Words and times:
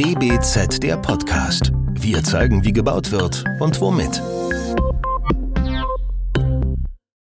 DBZ 0.00 0.82
der 0.82 0.96
Podcast. 0.96 1.72
Wir 1.92 2.24
zeigen, 2.24 2.64
wie 2.64 2.72
gebaut 2.72 3.12
wird 3.12 3.44
und 3.60 3.78
womit. 3.82 4.22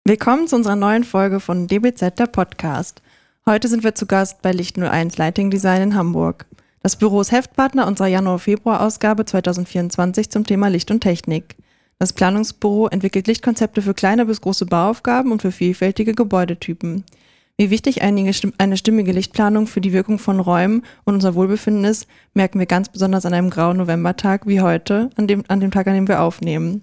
Willkommen 0.05 0.47
zu 0.47 0.55
unserer 0.55 0.75
neuen 0.75 1.03
Folge 1.03 1.39
von 1.39 1.67
DBZ 1.67 2.17
der 2.17 2.25
Podcast. 2.25 3.03
Heute 3.45 3.67
sind 3.67 3.83
wir 3.83 3.93
zu 3.93 4.07
Gast 4.07 4.41
bei 4.41 4.51
Licht 4.51 4.79
01 4.79 5.19
Lighting 5.19 5.51
Design 5.51 5.83
in 5.83 5.95
Hamburg. 5.95 6.47
Das 6.81 6.95
Büro 6.95 7.21
ist 7.21 7.31
Heftpartner 7.31 7.85
unserer 7.85 8.07
Januar-Februar-Ausgabe 8.07 9.25
2024 9.25 10.31
zum 10.31 10.43
Thema 10.43 10.69
Licht 10.69 10.89
und 10.89 11.01
Technik. 11.01 11.55
Das 11.99 12.11
Planungsbüro 12.11 12.87
entwickelt 12.87 13.27
Lichtkonzepte 13.27 13.83
für 13.83 13.93
kleine 13.93 14.25
bis 14.25 14.41
große 14.41 14.65
Bauaufgaben 14.65 15.31
und 15.31 15.43
für 15.43 15.51
vielfältige 15.51 16.15
Gebäudetypen. 16.15 17.03
Wie 17.57 17.69
wichtig 17.69 18.01
eine 18.01 18.77
stimmige 18.77 19.11
Lichtplanung 19.11 19.67
für 19.67 19.79
die 19.79 19.93
Wirkung 19.93 20.17
von 20.17 20.39
Räumen 20.39 20.83
und 21.03 21.13
unser 21.13 21.35
Wohlbefinden 21.35 21.85
ist, 21.85 22.07
merken 22.33 22.57
wir 22.57 22.65
ganz 22.65 22.89
besonders 22.89 23.27
an 23.27 23.33
einem 23.33 23.51
grauen 23.51 23.77
Novembertag 23.77 24.47
wie 24.47 24.61
heute, 24.61 25.11
an 25.15 25.27
dem, 25.27 25.43
an 25.47 25.59
dem 25.59 25.69
Tag, 25.69 25.85
an 25.87 25.93
dem 25.93 26.07
wir 26.07 26.21
aufnehmen. 26.21 26.81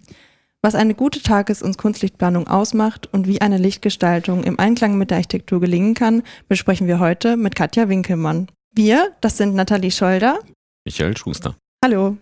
Was 0.62 0.76
eine 0.76 0.94
gute 0.94 1.22
Tages- 1.22 1.62
und 1.62 1.76
Kunstlichtplanung 1.76 2.46
ausmacht 2.46 3.08
und 3.12 3.26
wie 3.26 3.40
eine 3.40 3.58
Lichtgestaltung 3.58 4.44
im 4.44 4.60
Einklang 4.60 4.96
mit 4.96 5.10
der 5.10 5.16
Architektur 5.16 5.58
gelingen 5.60 5.94
kann, 5.94 6.22
besprechen 6.48 6.86
wir 6.86 7.00
heute 7.00 7.36
mit 7.36 7.56
Katja 7.56 7.88
Winkelmann. 7.88 8.48
Wir, 8.72 9.10
das 9.20 9.38
sind 9.38 9.54
Nathalie 9.54 9.90
Scholder. 9.90 10.38
Michael 10.84 11.16
Schuster. 11.16 11.56
Hallo. 11.82 12.16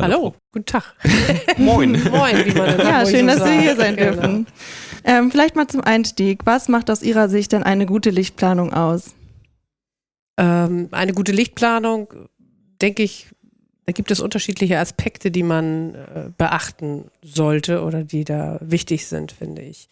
Hallo, 0.00 0.14
Hallo. 0.14 0.34
guten 0.52 0.66
Tag. 0.66 0.94
Moin. 1.58 1.92
Moin, 2.10 2.46
wie 2.46 2.52
man 2.58 2.78
Ja, 2.78 3.04
schön, 3.06 3.28
so 3.28 3.38
dass 3.38 3.48
Sie 3.48 3.60
hier 3.60 3.76
sein 3.76 3.96
genau. 3.96 4.12
dürfen. 4.12 4.46
Ähm, 5.04 5.30
vielleicht 5.30 5.56
mal 5.56 5.66
zum 5.68 5.82
Einstieg. 5.82 6.46
Was 6.46 6.68
macht 6.68 6.90
aus 6.90 7.02
Ihrer 7.02 7.28
Sicht 7.28 7.52
denn 7.52 7.62
eine 7.62 7.86
gute 7.86 8.10
Lichtplanung 8.10 8.72
aus? 8.72 9.14
Ähm, 10.38 10.88
eine 10.92 11.12
gute 11.12 11.32
Lichtplanung, 11.32 12.08
denke 12.80 13.02
ich, 13.02 13.28
da 13.86 13.92
gibt 13.92 14.10
es 14.10 14.20
unterschiedliche 14.20 14.78
Aspekte, 14.78 15.30
die 15.30 15.42
man 15.42 15.94
äh, 15.94 16.30
beachten 16.36 17.10
sollte 17.22 17.82
oder 17.82 18.04
die 18.04 18.24
da 18.24 18.58
wichtig 18.60 19.06
sind, 19.06 19.32
finde 19.32 19.62
ich. 19.62 19.88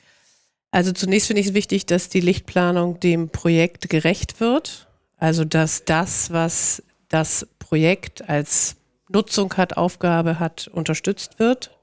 Also 0.70 0.92
zunächst 0.92 1.27
finde 1.27 1.41
ich 1.41 1.48
es 1.48 1.55
wichtig, 1.55 1.86
dass 1.86 2.09
die 2.09 2.20
Lichtplanung 2.20 3.01
dem 3.01 3.29
Projekt 3.31 3.89
gerecht 3.91 4.41
wird. 4.41 4.86
Also 5.17 5.45
dass 5.45 5.84
das, 5.84 6.31
was 6.31 6.83
das 7.09 7.47
Projekt 7.59 8.29
als 8.29 8.77
Nutzung 9.09 9.55
hat, 9.56 9.77
Aufgabe 9.77 10.39
hat, 10.39 10.69
unterstützt 10.69 11.39
wird, 11.39 11.77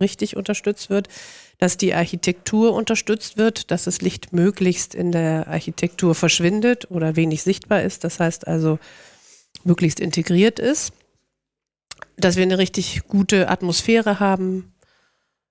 richtig 0.00 0.36
unterstützt 0.36 0.90
wird, 0.90 1.08
dass 1.58 1.76
die 1.76 1.94
Architektur 1.94 2.74
unterstützt 2.74 3.36
wird, 3.36 3.70
dass 3.70 3.84
das 3.84 4.00
Licht 4.00 4.32
möglichst 4.32 4.94
in 4.94 5.12
der 5.12 5.46
Architektur 5.48 6.14
verschwindet 6.14 6.90
oder 6.90 7.16
wenig 7.16 7.42
sichtbar 7.42 7.82
ist, 7.82 8.04
das 8.04 8.18
heißt 8.18 8.48
also 8.48 8.78
möglichst 9.64 10.00
integriert 10.00 10.58
ist, 10.58 10.92
dass 12.16 12.36
wir 12.36 12.42
eine 12.42 12.58
richtig 12.58 13.02
gute 13.06 13.48
Atmosphäre 13.48 14.18
haben. 14.18 14.72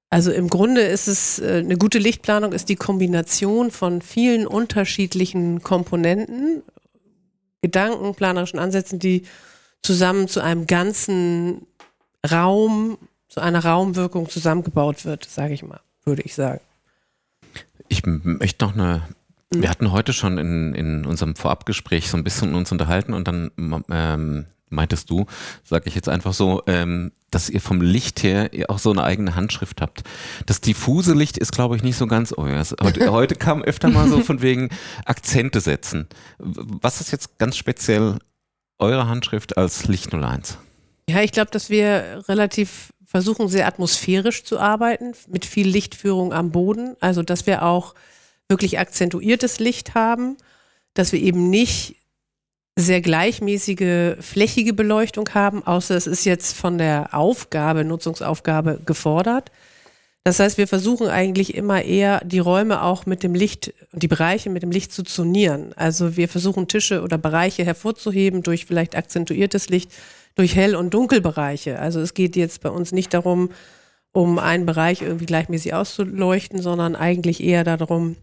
Also 0.10 0.32
im 0.32 0.50
Grunde 0.50 0.82
ist 0.82 1.08
es, 1.08 1.40
äh, 1.40 1.60
eine 1.64 1.78
gute 1.78 1.98
Lichtplanung 1.98 2.52
ist 2.52 2.68
die 2.68 2.76
Kombination 2.76 3.72
von 3.72 4.02
vielen 4.02 4.46
unterschiedlichen 4.46 5.62
Komponenten, 5.62 6.64
Gedanken, 7.62 8.16
planerischen 8.16 8.60
Ansätzen, 8.60 9.00
die 9.00 9.24
zusammen 9.82 10.28
zu 10.28 10.42
einem 10.42 10.68
ganzen 10.68 11.66
Raum, 12.30 12.98
zu 13.28 13.40
einer 13.42 13.64
Raumwirkung 13.64 14.30
zusammengebaut 14.30 15.06
wird, 15.06 15.26
sage 15.26 15.54
ich 15.54 15.64
mal, 15.64 15.80
würde 16.04 16.22
ich 16.22 16.36
sagen. 16.36 16.62
Ich 17.88 18.04
möchte 18.06 18.66
noch 18.66 18.74
eine 18.74 19.02
wir 19.54 19.70
hatten 19.70 19.92
heute 19.92 20.14
schon 20.14 20.38
in, 20.38 20.74
in 20.74 21.06
unserem 21.06 21.36
Vorabgespräch 21.36 22.10
so 22.10 22.16
ein 22.16 22.24
bisschen 22.24 22.56
uns 22.56 22.72
unterhalten 22.72 23.14
und 23.14 23.28
dann 23.28 23.52
ähm, 23.90 24.46
meintest 24.70 25.10
du, 25.10 25.26
sage 25.66 25.90
ich 25.90 25.96
jetzt 25.96 26.08
einfach 26.08 26.34
so, 26.34 26.64
ähm, 26.68 27.12
dass 27.32 27.50
ihr 27.50 27.60
vom 27.60 27.82
Licht 27.82 28.24
her 28.24 28.50
auch 28.70 28.80
so 28.80 28.92
eine 28.92 29.04
eigene 29.04 29.36
Handschrift 29.36 29.82
habt. 29.82 30.04
Das 30.46 30.62
diffuse 30.62 31.14
Licht 31.14 31.38
ist, 31.38 31.52
glaube 31.52 31.76
ich, 31.76 31.84
nicht 31.84 31.98
so 31.98 32.08
ganz 32.08 32.34
euers. 32.36 32.74
Heute, 32.82 33.12
heute 33.12 33.36
kam 33.36 33.62
öfter 33.62 33.90
mal 33.90 34.08
so 34.08 34.22
von 34.22 34.42
wegen 34.42 34.70
Akzente 35.06 35.60
setzen. 35.60 36.08
Was 36.40 37.02
ist 37.02 37.12
jetzt 37.12 37.38
ganz 37.38 37.58
speziell 37.58 38.20
eure 38.82 39.08
Handschrift 39.08 39.58
als 39.58 39.88
Licht 39.88 40.14
01? 40.14 40.58
Ja, 41.10 41.22
ich 41.22 41.32
glaube, 41.32 41.52
dass 41.52 41.70
wir 41.70 42.24
relativ 42.28 42.94
versuchen, 43.06 43.50
sehr 43.50 43.68
atmosphärisch 43.68 44.44
zu 44.44 44.60
arbeiten, 44.60 45.14
mit 45.28 45.46
viel 45.46 45.68
Lichtführung 45.68 46.34
am 46.34 46.52
Boden. 46.52 46.96
Also, 47.02 47.24
dass 47.24 47.46
wir 47.46 47.64
auch 47.64 47.94
wirklich 48.48 48.80
akzentuiertes 48.80 49.60
Licht 49.60 49.96
haben, 49.96 50.38
dass 50.94 51.12
wir 51.12 51.20
eben 51.20 51.50
nicht 51.50 51.98
sehr 52.78 53.02
gleichmäßige 53.02 54.16
flächige 54.22 54.74
Beleuchtung 54.74 55.30
haben, 55.34 55.66
außer 55.66 55.96
es 55.96 56.08
ist 56.08 56.26
jetzt 56.26 56.56
von 56.56 56.78
der 56.78 57.14
Aufgabe, 57.14 57.84
Nutzungsaufgabe 57.84 58.80
gefordert. 58.86 59.52
Das 60.24 60.40
heißt, 60.40 60.60
wir 60.60 60.68
versuchen 60.68 61.08
eigentlich 61.08 61.56
immer 61.56 61.82
eher 61.82 62.24
die 62.24 62.40
Räume 62.40 62.84
auch 62.84 63.08
mit 63.08 63.24
dem 63.24 63.34
Licht, 63.34 63.74
die 63.92 64.08
Bereiche 64.08 64.52
mit 64.52 64.62
dem 64.62 64.70
Licht 64.70 64.92
zu 64.92 65.02
zonieren. 65.02 65.74
Also 65.76 66.16
wir 66.16 66.30
versuchen 66.30 66.68
Tische 66.68 67.02
oder 67.02 67.18
Bereiche 67.18 67.66
hervorzuheben 67.66 68.44
durch 68.44 68.66
vielleicht 68.66 68.96
akzentuiertes 68.96 69.70
Licht, 69.70 69.92
durch 70.36 70.56
Hell- 70.56 70.76
und 70.76 70.94
Dunkelbereiche. 70.94 71.80
Also 71.80 72.00
es 72.00 72.14
geht 72.14 72.36
jetzt 72.36 72.62
bei 72.62 72.70
uns 72.70 72.92
nicht 72.92 73.16
darum, 73.16 73.50
um 74.12 74.38
einen 74.38 74.68
Bereich 74.68 75.02
irgendwie 75.02 75.26
gleichmäßig 75.26 75.74
auszuleuchten, 75.74 76.62
sondern 76.62 76.96
eigentlich 76.96 77.42
eher 77.42 77.64
darum, 77.64 78.16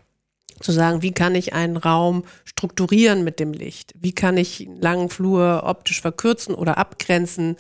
zu 0.61 0.73
sagen, 0.73 1.03
wie 1.03 1.13
kann 1.13 1.35
ich 1.35 1.53
einen 1.53 1.77
Raum 1.77 2.25
strukturieren 2.45 3.25
mit 3.25 3.41
dem 3.41 3.53
Licht? 3.53 3.95
Wie 3.99 4.13
kann 4.13 4.37
ich 4.37 4.67
einen 4.67 4.81
langen 4.81 5.09
Flur 5.09 5.63
optisch 5.65 6.01
verkürzen 6.01 6.55
oder 6.55 6.79
abgrenzen, 6.79 7.57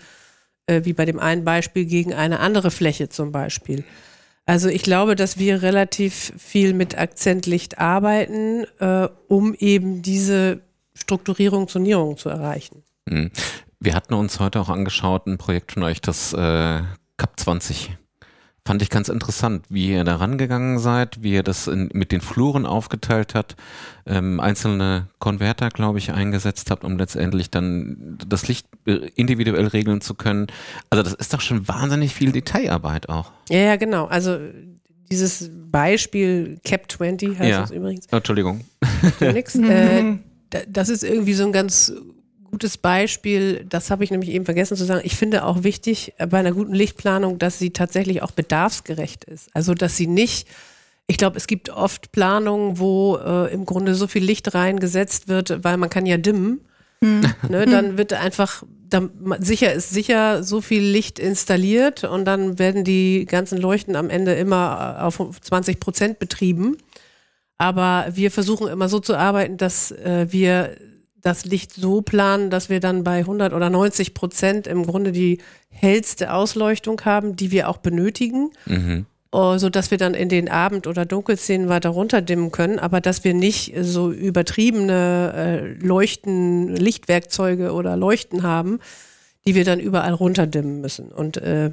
äh, 0.66 0.84
wie 0.84 0.92
bei 0.92 1.04
dem 1.04 1.18
einen 1.18 1.44
Beispiel 1.44 1.84
gegen 1.84 2.12
eine 2.12 2.40
andere 2.40 2.70
Fläche 2.70 3.08
zum 3.08 3.32
Beispiel? 3.32 3.84
Also 4.48 4.70
ich 4.70 4.82
glaube, 4.82 5.14
dass 5.14 5.38
wir 5.38 5.60
relativ 5.60 6.32
viel 6.38 6.72
mit 6.72 6.96
Akzentlicht 6.96 7.78
arbeiten, 7.78 8.64
äh, 8.78 9.06
um 9.26 9.52
eben 9.52 10.00
diese 10.00 10.62
Strukturierung, 10.94 11.68
Zonierung 11.68 12.16
zu 12.16 12.30
erreichen. 12.30 12.82
Mhm. 13.04 13.30
Wir 13.78 13.94
hatten 13.94 14.14
uns 14.14 14.40
heute 14.40 14.58
auch 14.58 14.70
angeschaut, 14.70 15.26
ein 15.26 15.36
Projekt 15.36 15.72
von 15.72 15.82
euch, 15.82 16.00
das 16.00 16.32
äh, 16.32 16.80
CAP 17.18 17.38
20 17.38 17.90
Fand 18.68 18.82
ich 18.82 18.90
ganz 18.90 19.08
interessant, 19.08 19.64
wie 19.70 19.92
ihr 19.92 20.04
da 20.04 20.16
rangegangen 20.16 20.78
seid, 20.78 21.22
wie 21.22 21.32
ihr 21.32 21.42
das 21.42 21.68
in, 21.68 21.88
mit 21.94 22.12
den 22.12 22.20
Fluren 22.20 22.66
aufgeteilt 22.66 23.34
habt, 23.34 23.56
ähm, 24.04 24.40
einzelne 24.40 25.06
Konverter, 25.18 25.70
glaube 25.70 25.96
ich, 25.96 26.12
eingesetzt 26.12 26.70
habt, 26.70 26.84
um 26.84 26.98
letztendlich 26.98 27.50
dann 27.50 28.18
das 28.28 28.46
Licht 28.46 28.66
äh, 28.84 29.08
individuell 29.14 29.68
regeln 29.68 30.02
zu 30.02 30.12
können. 30.12 30.48
Also 30.90 31.02
das 31.02 31.14
ist 31.14 31.32
doch 31.32 31.40
schon 31.40 31.66
wahnsinnig 31.66 32.12
viel 32.14 32.30
Detailarbeit 32.30 33.08
auch. 33.08 33.32
Ja, 33.48 33.60
ja, 33.60 33.76
genau. 33.76 34.04
Also 34.04 34.38
dieses 35.10 35.50
Beispiel 35.50 36.60
Cap 36.62 36.92
20 36.92 37.38
heißt 37.38 37.48
ja. 37.48 37.60
das 37.62 37.70
übrigens. 37.70 38.04
Entschuldigung. 38.10 38.66
Nix. 39.20 39.54
äh, 39.54 40.18
das 40.68 40.90
ist 40.90 41.04
irgendwie 41.04 41.32
so 41.32 41.46
ein 41.46 41.52
ganz 41.52 41.90
gutes 42.50 42.78
Beispiel, 42.78 43.64
das 43.68 43.90
habe 43.90 44.04
ich 44.04 44.10
nämlich 44.10 44.30
eben 44.30 44.44
vergessen 44.44 44.76
zu 44.76 44.84
sagen. 44.84 45.02
Ich 45.04 45.16
finde 45.16 45.44
auch 45.44 45.62
wichtig 45.62 46.14
bei 46.18 46.38
einer 46.38 46.52
guten 46.52 46.74
Lichtplanung, 46.74 47.38
dass 47.38 47.58
sie 47.58 47.70
tatsächlich 47.70 48.22
auch 48.22 48.30
bedarfsgerecht 48.30 49.24
ist. 49.24 49.50
Also, 49.54 49.74
dass 49.74 49.96
sie 49.96 50.06
nicht, 50.06 50.48
ich 51.06 51.16
glaube, 51.16 51.36
es 51.36 51.46
gibt 51.46 51.70
oft 51.70 52.12
Planungen, 52.12 52.78
wo 52.78 53.16
äh, 53.16 53.52
im 53.52 53.64
Grunde 53.64 53.94
so 53.94 54.06
viel 54.06 54.24
Licht 54.24 54.54
reingesetzt 54.54 55.28
wird, 55.28 55.64
weil 55.64 55.76
man 55.76 55.90
kann 55.90 56.06
ja 56.06 56.16
dimmen. 56.16 56.60
Hm. 57.02 57.20
Ne, 57.48 57.64
dann 57.66 57.96
wird 57.96 58.12
einfach, 58.12 58.64
dann, 58.88 59.10
sicher 59.38 59.72
ist 59.72 59.90
sicher 59.90 60.42
so 60.42 60.60
viel 60.60 60.82
Licht 60.82 61.18
installiert 61.18 62.04
und 62.04 62.24
dann 62.24 62.58
werden 62.58 62.82
die 62.82 63.24
ganzen 63.24 63.58
Leuchten 63.58 63.94
am 63.94 64.10
Ende 64.10 64.34
immer 64.34 64.98
äh, 64.98 65.02
auf 65.02 65.20
20 65.40 65.78
Prozent 65.78 66.18
betrieben. 66.18 66.76
Aber 67.58 68.06
wir 68.12 68.30
versuchen 68.30 68.68
immer 68.68 68.88
so 68.88 69.00
zu 69.00 69.16
arbeiten, 69.16 69.56
dass 69.56 69.90
äh, 69.90 70.26
wir 70.30 70.76
das 71.22 71.44
Licht 71.44 71.72
so 71.72 72.00
planen, 72.00 72.50
dass 72.50 72.68
wir 72.68 72.80
dann 72.80 73.04
bei 73.04 73.18
100 73.18 73.52
oder 73.52 73.70
90 73.70 74.14
Prozent 74.14 74.66
im 74.66 74.86
Grunde 74.86 75.12
die 75.12 75.38
hellste 75.68 76.32
Ausleuchtung 76.32 77.00
haben, 77.04 77.36
die 77.36 77.50
wir 77.50 77.68
auch 77.68 77.78
benötigen. 77.78 78.50
Mhm. 78.66 79.06
Uh, 79.30 79.58
so 79.58 79.68
dass 79.68 79.90
wir 79.90 79.98
dann 79.98 80.14
in 80.14 80.30
den 80.30 80.48
Abend- 80.48 80.86
oder 80.86 81.04
Dunkelszenen 81.04 81.68
weiter 81.68 81.90
runterdimmen 81.90 82.50
können, 82.50 82.78
aber 82.78 83.02
dass 83.02 83.24
wir 83.24 83.34
nicht 83.34 83.74
so 83.78 84.10
übertriebene 84.10 85.34
äh, 85.36 85.86
Leuchten, 85.86 86.74
Lichtwerkzeuge 86.74 87.72
oder 87.74 87.94
Leuchten 87.94 88.42
haben, 88.42 88.78
die 89.46 89.54
wir 89.54 89.64
dann 89.64 89.80
überall 89.80 90.14
runterdimmen 90.14 90.80
müssen. 90.80 91.12
Und 91.12 91.36
äh, 91.36 91.72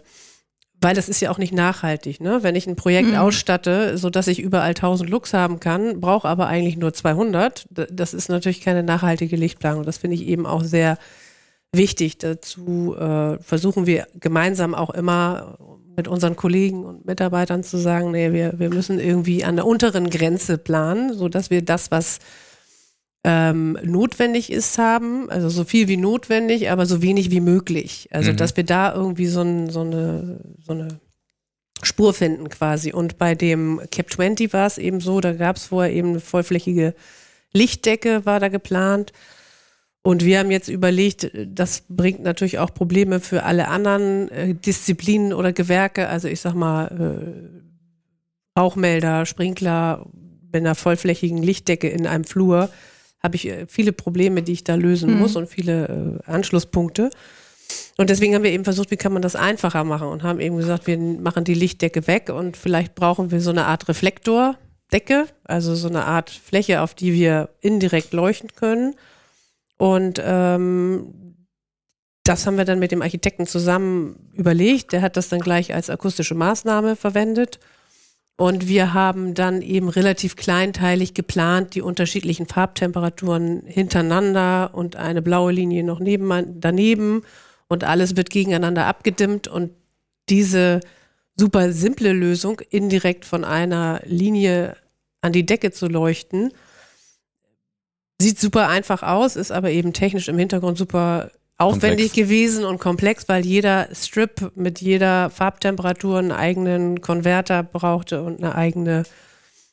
weil 0.82 0.96
das 0.96 1.10
ist 1.10 1.22
ja 1.22 1.32
auch 1.32 1.38
nicht 1.38 1.54
nachhaltig. 1.54 2.22
Ne? 2.22 2.40
Wenn 2.42 2.56
ich 2.56 2.68
ein 2.68 2.76
Projekt 2.76 3.10
mhm. 3.10 3.16
ausstatte, 3.16 3.98
sodass 3.98 4.28
ich 4.28 4.40
überall 4.40 4.70
1000 4.70 5.10
Lux 5.10 5.34
haben 5.34 5.60
kann, 5.60 6.00
brauche 6.00 6.28
aber 6.28 6.48
eigentlich 6.48 6.78
nur 6.78 6.94
200, 6.94 7.68
das 7.70 8.14
ist 8.14 8.30
natürlich 8.30 8.62
keine 8.62 8.84
nachhaltige 8.84 9.36
Lichtplanung. 9.36 9.84
Das 9.84 9.98
finde 9.98 10.16
ich 10.16 10.28
eben 10.28 10.46
auch 10.46 10.64
sehr 10.64 10.98
wichtig. 11.72 12.18
Dazu 12.18 12.96
äh, 12.96 13.38
versuchen 13.40 13.86
wir 13.86 14.08
gemeinsam 14.20 14.76
auch 14.76 14.92
immer 14.92 15.58
mit 15.96 16.08
unseren 16.08 16.36
Kollegen 16.36 16.84
und 16.84 17.06
Mitarbeitern 17.06 17.64
zu 17.64 17.78
sagen, 17.78 18.12
nee, 18.12 18.34
wir, 18.34 18.60
wir 18.60 18.70
müssen 18.70 19.00
irgendwie 19.00 19.44
an 19.44 19.56
der 19.56 19.66
unteren 19.66 20.10
Grenze 20.10 20.58
planen, 20.58 21.14
sodass 21.14 21.50
wir 21.50 21.64
das, 21.64 21.90
was 21.90 22.20
ähm, 23.28 23.76
notwendig 23.84 24.52
ist, 24.52 24.78
haben. 24.78 25.32
Also 25.32 25.50
so 25.50 25.64
viel 25.64 25.88
wie 25.88 25.98
notwendig, 25.98 26.70
aber 26.70 26.86
so 26.86 27.02
wenig 27.02 27.32
wie 27.32 27.42
möglich. 27.42 28.08
Also 28.12 28.32
Mhm. 28.32 28.38
dass 28.38 28.56
wir 28.56 28.64
da 28.64 28.94
irgendwie 28.94 29.26
so, 29.26 29.42
ein, 29.42 29.72
so, 29.72 29.82
eine, 29.82 30.42
so 30.64 30.74
eine 30.74 31.00
Spur 31.82 32.14
finden 32.14 32.50
quasi. 32.50 32.94
Und 32.94 33.18
bei 33.18 33.34
dem 33.34 33.82
Cap 33.92 34.12
20 34.12 34.54
war 34.54 34.68
es 34.68 34.78
eben 34.78 35.00
so, 35.00 35.22
da 35.22 35.34
gab 35.34 35.56
es 35.56 35.66
vorher 35.66 35.92
eben 35.92 36.10
eine 36.10 36.20
vollflächige 36.20 36.94
Lichtdecke, 37.52 38.28
war 38.28 38.40
da 38.40 38.50
geplant. 38.50 39.12
Und 40.04 40.24
wir 40.24 40.38
haben 40.38 40.52
jetzt 40.52 40.68
überlegt, 40.68 41.32
das 41.48 41.84
bringt 41.90 42.22
natürlich 42.22 42.60
auch 42.60 42.72
Probleme 42.72 43.20
für 43.20 43.42
alle 43.42 43.70
anderen 43.70 44.30
äh, 44.30 44.54
Disziplinen 44.54 45.34
oder 45.34 45.52
Gewerke. 45.52 46.10
Also 46.10 46.28
ich 46.28 46.42
sag 46.42 46.54
mal, 46.54 46.86
äh, 46.86 48.60
Rauchmelder, 48.60 49.26
Sprinkler, 49.26 50.06
bei 50.52 50.60
einer 50.60 50.76
vollflächigen 50.76 51.42
Lichtdecke 51.42 51.90
in 51.90 52.06
einem 52.06 52.24
Flur 52.24 52.70
habe 53.26 53.36
ich 53.36 53.48
äh, 53.50 53.66
viele 53.68 53.92
Probleme, 53.92 54.42
die 54.42 54.54
ich 54.54 54.64
da 54.64 54.76
lösen 54.76 55.14
Mhm. 55.14 55.20
muss 55.20 55.36
und 55.36 55.50
viele 55.50 56.22
äh, 56.26 56.32
Anschlusspunkte. 56.32 57.10
Und 57.98 58.10
deswegen 58.10 58.36
haben 58.36 58.44
wir 58.44 58.52
eben 58.52 58.64
versucht, 58.64 58.92
wie 58.92 58.98
kann 58.98 59.14
man 59.14 59.22
das 59.22 59.36
einfacher 59.36 59.84
machen 59.84 60.08
und 60.08 60.24
haben 60.24 60.40
eben 60.40 60.58
gesagt, 60.58 60.88
wir 60.88 60.98
machen 60.98 61.44
die 61.44 61.54
Lichtdecke 61.54 62.08
weg 62.08 62.30
und 62.30 62.58
vielleicht 62.58 62.96
brauchen 62.96 63.32
wir 63.32 63.42
so 63.42 63.50
eine 63.50 63.66
Art 63.66 63.88
Reflektordecke, 63.88 65.26
also 65.44 65.76
so 65.76 65.88
eine 65.88 66.06
Art 66.06 66.30
Fläche, 66.30 66.82
auf 66.82 66.94
die 66.94 67.14
wir 67.14 67.50
indirekt 67.62 68.14
leuchten 68.14 68.50
können. 68.56 68.96
Und 69.78 70.22
ähm, 70.24 71.36
das 72.24 72.46
haben 72.46 72.58
wir 72.58 72.66
dann 72.66 72.80
mit 72.80 72.92
dem 72.92 73.02
Architekten 73.02 73.46
zusammen 73.48 74.30
überlegt. 74.34 74.92
Der 74.94 75.02
hat 75.02 75.16
das 75.18 75.30
dann 75.30 75.40
gleich 75.42 75.74
als 75.74 75.90
akustische 75.90 76.36
Maßnahme 76.36 76.96
verwendet. 76.96 77.60
Und 78.38 78.68
wir 78.68 78.94
haben 78.94 79.34
dann 79.34 79.62
eben 79.62 79.88
relativ 79.88 80.36
kleinteilig 80.36 81.14
geplant, 81.14 81.74
die 81.74 81.82
unterschiedlichen 81.82 82.48
Farbtemperaturen 82.48 83.64
hintereinander 83.66 84.72
und 84.74 84.98
eine 84.98 85.22
blaue 85.22 85.54
Linie 85.54 85.86
noch 85.86 86.02
neben, 86.02 86.60
daneben. 86.60 87.22
Und 87.68 87.86
alles 87.86 88.18
wird 88.18 88.30
gegeneinander 88.30 88.88
abgedimmt. 88.88 89.48
Und 89.48 89.72
diese 90.28 90.82
super 91.38 91.72
simple 91.72 92.12
Lösung, 92.12 92.60
indirekt 92.70 93.24
von 93.24 93.46
einer 93.46 94.02
Linie 94.04 94.76
an 95.22 95.32
die 95.32 95.46
Decke 95.46 95.72
zu 95.72 95.88
leuchten, 95.88 96.52
sieht 98.20 98.40
super 98.40 98.68
einfach 98.68 99.02
aus, 99.02 99.38
ist 99.38 99.52
aber 99.52 99.72
eben 99.72 99.94
technisch 99.94 100.28
im 100.28 100.38
Hintergrund 100.38 100.78
super 100.78 101.32
aufwendig 101.58 102.08
Komplex. 102.08 102.14
gewesen 102.14 102.66
und 102.66 102.80
komplex, 102.80 103.30
weil 103.30 103.46
jeder 103.46 103.88
Strip 103.94 104.52
mit 104.56 104.82
jeder 104.82 105.30
Farbtemperatur 105.30 106.20
einen 106.20 106.32
eigenen 106.32 107.02
Konverter 107.02 107.64
brauchte 107.64 108.24
und 108.24 108.44
eine 108.44 108.56
eigene 108.56 109.04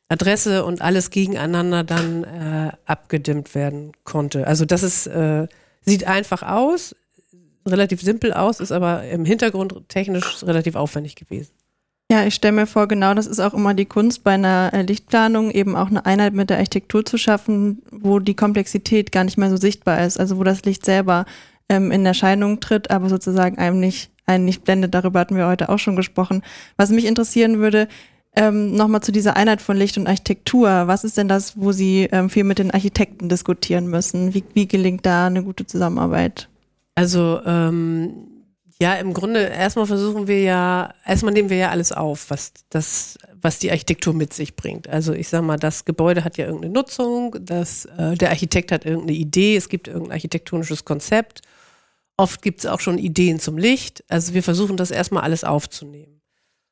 Adresse 0.09 0.65
und 0.65 0.83
alles 0.83 1.11
gegeneinander 1.11 1.85
dann 1.85 2.25
äh, 2.25 2.73
abgedimmt 2.87 3.55
werden 3.55 3.93
konnte. 4.05 4.47
Also 4.47 4.65
das 4.65 4.83
ist, 4.83 5.07
äh, 5.07 5.49
sieht 5.81 6.07
einfach 6.07 6.43
aus, 6.43 6.95
relativ 7.67 8.03
simpel 8.03 8.33
aus, 8.33 8.61
ist 8.61 8.73
aber 8.73 9.05
im 9.09 9.25
Hintergrund 9.25 9.89
technisch 9.89 10.43
relativ 10.45 10.75
aufwendig 10.75 11.17
gewesen. 11.17 11.53
Ja, 12.11 12.27
ich 12.27 12.35
stelle 12.35 12.53
mir 12.53 12.67
vor, 12.67 12.89
genau 12.89 13.15
das 13.15 13.27
ist 13.27 13.41
auch 13.41 13.55
immer 13.55 13.73
die 13.73 13.87
Kunst 13.87 14.23
bei 14.23 14.33
einer 14.33 14.71
äh, 14.75 14.83
Lichtplanung, 14.83 15.51
eben 15.51 15.75
auch 15.77 15.87
eine 15.87 16.05
Einheit 16.05 16.35
mit 16.35 16.51
der 16.51 16.59
Architektur 16.59 17.07
zu 17.07 17.17
schaffen, 17.17 17.83
wo 17.91 18.19
die 18.19 18.35
Komplexität 18.35 19.13
gar 19.13 19.25
nicht 19.25 19.39
mehr 19.39 19.49
so 19.49 19.57
sichtbar 19.57 20.05
ist, 20.05 20.21
also 20.21 20.37
wo 20.37 20.45
das 20.45 20.63
Licht 20.65 20.85
selber 20.85 21.25
ähm, 21.73 21.91
in 21.91 22.05
Erscheinung 22.05 22.61
tritt, 22.61 22.91
aber 22.91 23.09
sozusagen 23.09 23.57
einem 23.57 23.81
nicht, 23.81 24.11
einen 24.27 24.45
nicht 24.45 24.63
blendet. 24.63 24.95
Darüber 24.95 25.21
hatten 25.21 25.37
wir 25.37 25.47
heute 25.47 25.71
auch 25.71 25.79
schon 25.79 25.97
gesprochen. 25.97 26.43
Was 26.77 26.91
mich 26.91 27.07
interessieren 27.07 27.59
würde, 27.59 27.89
ähm, 28.35 28.75
nochmal 28.75 29.03
zu 29.03 29.13
dieser 29.13 29.37
Einheit 29.37 29.63
von 29.63 29.77
Licht 29.77 29.97
und 29.97 30.07
Architektur. 30.07 30.69
Was 30.87 31.05
ist 31.05 31.17
denn 31.17 31.29
das, 31.29 31.59
wo 31.61 31.73
Sie 31.73 32.09
ähm, 32.13 32.31
viel 32.31 32.45
mit 32.45 32.59
den 32.59 32.71
Architekten 32.71 33.29
diskutieren 33.29 33.89
müssen? 33.89 34.35
Wie, 34.35 34.45
wie 34.55 34.69
gelingt 34.69 35.07
da 35.07 35.27
eine 35.27 35.43
gute 35.43 35.67
Zusammenarbeit? 35.67 36.49
Also 36.95 37.41
ähm, 37.47 38.13
ja, 38.81 38.95
im 38.95 39.15
Grunde 39.15 39.41
erstmal 39.41 39.87
versuchen 39.87 40.27
wir 40.27 40.41
ja, 40.41 40.93
erstmal 41.07 41.33
nehmen 41.33 41.51
wir 41.51 41.57
ja 41.57 41.71
alles 41.71 41.93
auf, 41.93 42.31
was 42.31 42.53
das, 42.69 43.19
was 43.41 43.59
die 43.59 43.71
Architektur 43.71 44.13
mit 44.13 44.35
sich 44.35 44.57
bringt. 44.57 44.89
Also 44.89 45.13
ich 45.13 45.29
sag 45.29 45.43
mal, 45.43 45.59
das 45.59 45.85
Gebäude 45.85 46.25
hat 46.25 46.37
ja 46.37 46.47
irgendeine 46.47 46.75
Nutzung, 46.75 47.37
das, 47.41 47.87
äh, 47.97 48.15
der 48.15 48.31
Architekt 48.31 48.73
hat 48.73 48.85
irgendeine 48.85 49.17
Idee, 49.17 49.57
es 49.57 49.69
gibt 49.69 49.89
irgendein 49.89 50.13
architektonisches 50.13 50.85
Konzept. 50.85 51.43
Oft 52.23 52.41
gibt 52.41 52.61
es 52.61 52.67
auch 52.67 52.79
schon 52.79 52.99
Ideen 52.99 53.41
zum 53.41 53.59
Licht. 53.59 54.05
Also 54.07 54.33
wir 54.33 54.45
versuchen 54.45 54.77
das 54.77 54.93
erstmal 54.93 55.25
alles 55.25 55.43
aufzunehmen. 55.43 56.21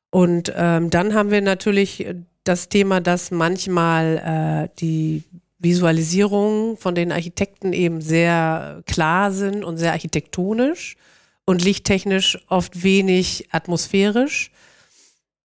Und 0.09 0.53
ähm, 0.55 0.89
dann 0.89 1.13
haben 1.13 1.29
wir 1.29 1.41
natürlich 1.41 2.07
das 2.45 2.69
Thema, 2.69 3.01
dass 3.01 3.31
manchmal 3.31 4.69
äh, 4.71 4.75
die 4.79 5.25
Visualisierungen 5.59 6.77
von 6.77 6.95
den 6.95 7.11
Architekten 7.11 7.73
eben 7.73 7.99
sehr 7.99 8.81
klar 8.85 9.33
sind 9.33 9.65
und 9.65 9.75
sehr 9.75 9.91
architektonisch 9.91 10.95
und 11.43 11.61
lichttechnisch 11.61 12.39
oft 12.47 12.81
wenig 12.81 13.49
atmosphärisch. 13.51 14.51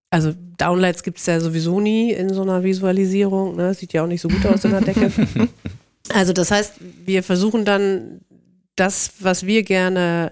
Also 0.09 0.33
Downlights 0.57 1.03
gibt 1.03 1.17
es 1.17 1.25
ja 1.25 1.41
sowieso 1.41 1.81
nie 1.81 2.13
in 2.13 2.33
so 2.33 2.43
einer 2.43 2.63
Visualisierung. 2.63 3.57
Ne? 3.57 3.73
Sieht 3.73 3.91
ja 3.91 4.03
auch 4.03 4.07
nicht 4.07 4.21
so 4.21 4.29
gut 4.29 4.45
aus 4.45 4.63
in 4.63 4.71
der 4.71 4.79
Decke. 4.79 5.11
Also 6.13 6.33
das 6.33 6.51
heißt, 6.51 6.75
wir 7.05 7.23
versuchen 7.23 7.65
dann 7.65 8.21
das, 8.79 9.13
was 9.19 9.45
wir 9.45 9.63
gerne 9.63 10.31